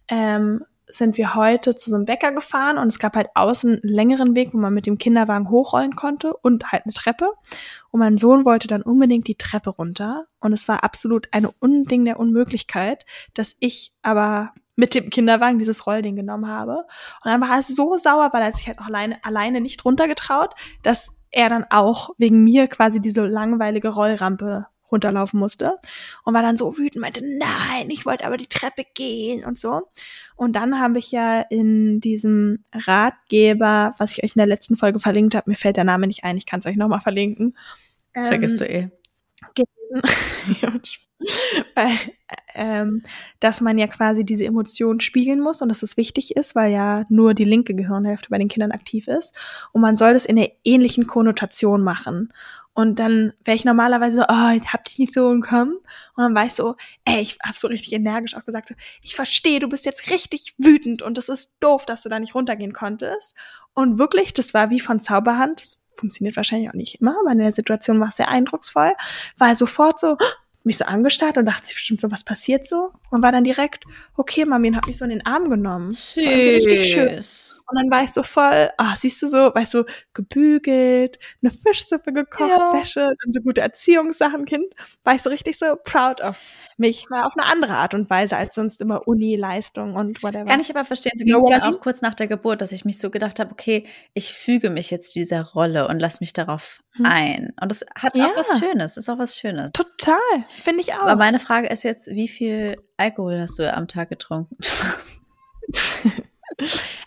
[0.09, 3.95] ähm, sind wir heute zu so einem Bäcker gefahren und es gab halt außen einen
[3.95, 7.33] längeren Weg, wo man mit dem Kinderwagen hochrollen konnte und halt eine Treppe.
[7.91, 12.05] Und mein Sohn wollte dann unbedingt die Treppe runter und es war absolut eine Unding
[12.05, 16.79] der Unmöglichkeit, dass ich aber mit dem Kinderwagen dieses Rollding genommen habe.
[17.25, 20.55] Und dann war er so sauer, weil er sich halt auch alleine, alleine nicht runtergetraut,
[20.83, 25.79] dass er dann auch wegen mir quasi diese langweilige Rollrampe runterlaufen musste
[26.25, 29.83] und war dann so wütend, meinte, nein, ich wollte aber die Treppe gehen und so.
[30.37, 34.99] Und dann habe ich ja in diesem Ratgeber, was ich euch in der letzten Folge
[34.99, 37.57] verlinkt habe, mir fällt der Name nicht ein, ich kann es euch nochmal verlinken.
[38.15, 38.89] Ähm, Vergisst du eh.
[39.55, 40.81] Gelesen.
[41.75, 41.93] weil,
[42.55, 43.03] ähm,
[43.41, 47.05] dass man ja quasi diese Emotionen spiegeln muss und dass es wichtig ist, weil ja
[47.09, 49.37] nur die linke Gehirnhälfte bei den Kindern aktiv ist.
[49.73, 52.33] Und man soll das in einer ähnlichen Konnotation machen.
[52.75, 55.77] Und dann wäre ich normalerweise so, oh, ich hab dich nicht so umkommen.
[56.17, 59.15] Und dann war ich so, ey, ich hab so richtig energisch auch gesagt, so, ich
[59.15, 62.73] verstehe, du bist jetzt richtig wütend und es ist doof, dass du da nicht runtergehen
[62.73, 63.37] konntest.
[63.75, 65.61] Und wirklich, das war wie von Zauberhand.
[65.61, 68.93] Das funktioniert wahrscheinlich auch nicht immer, aber in der Situation war es sehr eindrucksvoll.
[69.39, 70.17] War sofort so,
[70.65, 72.91] mich so angestarrt und dachte bestimmt so, was passiert so?
[73.15, 73.85] Und war dann direkt,
[74.17, 75.93] okay, Mami, und hat mich so in den Arm genommen.
[75.93, 76.17] Süß.
[76.17, 77.21] richtig schön.
[77.67, 82.13] Und dann war ich so voll, ah, siehst du so, weißt du, gebügelt, eine Fischsuppe
[82.13, 82.73] gekocht, ja.
[82.73, 84.67] Wäsche, dann so gute Erziehungssachen, Kind.
[85.05, 86.37] War ich so richtig so proud of
[86.77, 90.45] mich, mal auf eine andere Art und Weise als sonst immer Uni-Leistung und whatever.
[90.45, 92.85] Kann ich aber verstehen, so ging es mir auch kurz nach der Geburt, dass ich
[92.85, 96.83] mich so gedacht habe, okay, ich füge mich jetzt dieser Rolle und lass mich darauf
[96.97, 97.07] hm.
[97.07, 97.53] ein.
[97.61, 98.27] Und das hat ja.
[98.27, 99.73] auch was Schönes, ist auch was Schönes.
[99.73, 101.03] Total, finde ich auch.
[101.03, 104.57] Aber meine Frage ist jetzt, wie viel Alkohol hast du am Tag getrunken?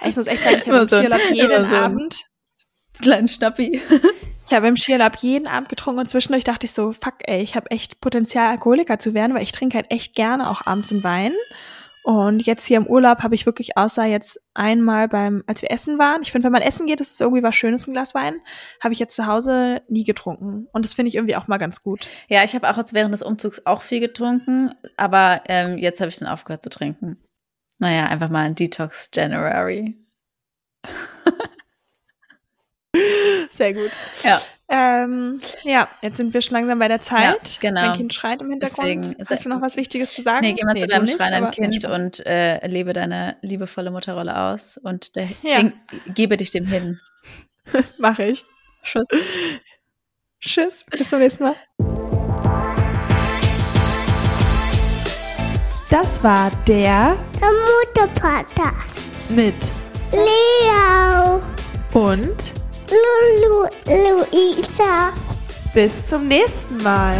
[0.05, 1.01] ich muss echt sagen, ich habe im so,
[1.33, 2.25] jeden so Abend
[2.99, 3.81] kleinen Schnappi.
[4.47, 7.55] Ich habe im Skiurlaub jeden Abend getrunken und zwischendurch dachte ich so, fuck ey, ich
[7.55, 11.03] habe echt Potenzial, Alkoholiker zu werden, weil ich trinke halt echt gerne auch abends einen
[11.03, 11.33] Wein.
[12.07, 15.99] Und jetzt hier im Urlaub habe ich wirklich außer jetzt einmal beim, als wir essen
[15.99, 18.39] waren, ich finde, wenn man essen geht, ist es irgendwie was Schönes, ein Glas Wein,
[18.81, 20.69] habe ich jetzt zu Hause nie getrunken.
[20.71, 22.07] Und das finde ich irgendwie auch mal ganz gut.
[22.29, 26.07] Ja, ich habe auch jetzt während des Umzugs auch viel getrunken, aber ähm, jetzt habe
[26.07, 27.21] ich dann aufgehört zu trinken.
[27.77, 29.97] Naja, einfach mal ein Detox January.
[33.51, 33.91] Sehr gut.
[34.23, 34.39] Ja.
[34.69, 37.57] Ähm, ja, jetzt sind wir schon langsam bei der Zeit.
[37.61, 37.81] Ja, genau.
[37.81, 38.87] Mein Kind schreit im Hintergrund.
[38.87, 40.45] Deswegen, Hast du noch was Wichtiges zu sagen?
[40.45, 44.77] Nee, geh mal nee, zu deinem schreienden Kind und äh, lebe deine liebevolle Mutterrolle aus
[44.77, 45.71] und der, ja.
[46.07, 46.99] gebe dich dem hin.
[47.97, 48.45] Mache ich.
[48.83, 49.07] Tschüss.
[50.41, 50.85] Tschüss.
[50.89, 51.55] Bis zum nächsten Mal.
[55.89, 57.49] Das war der, der
[57.95, 59.55] Mutter-Podcast mit
[60.11, 61.41] Leo
[61.93, 62.56] und
[62.89, 65.11] Lulu Luisa.
[65.73, 67.15] Bis zum nächsten Mal.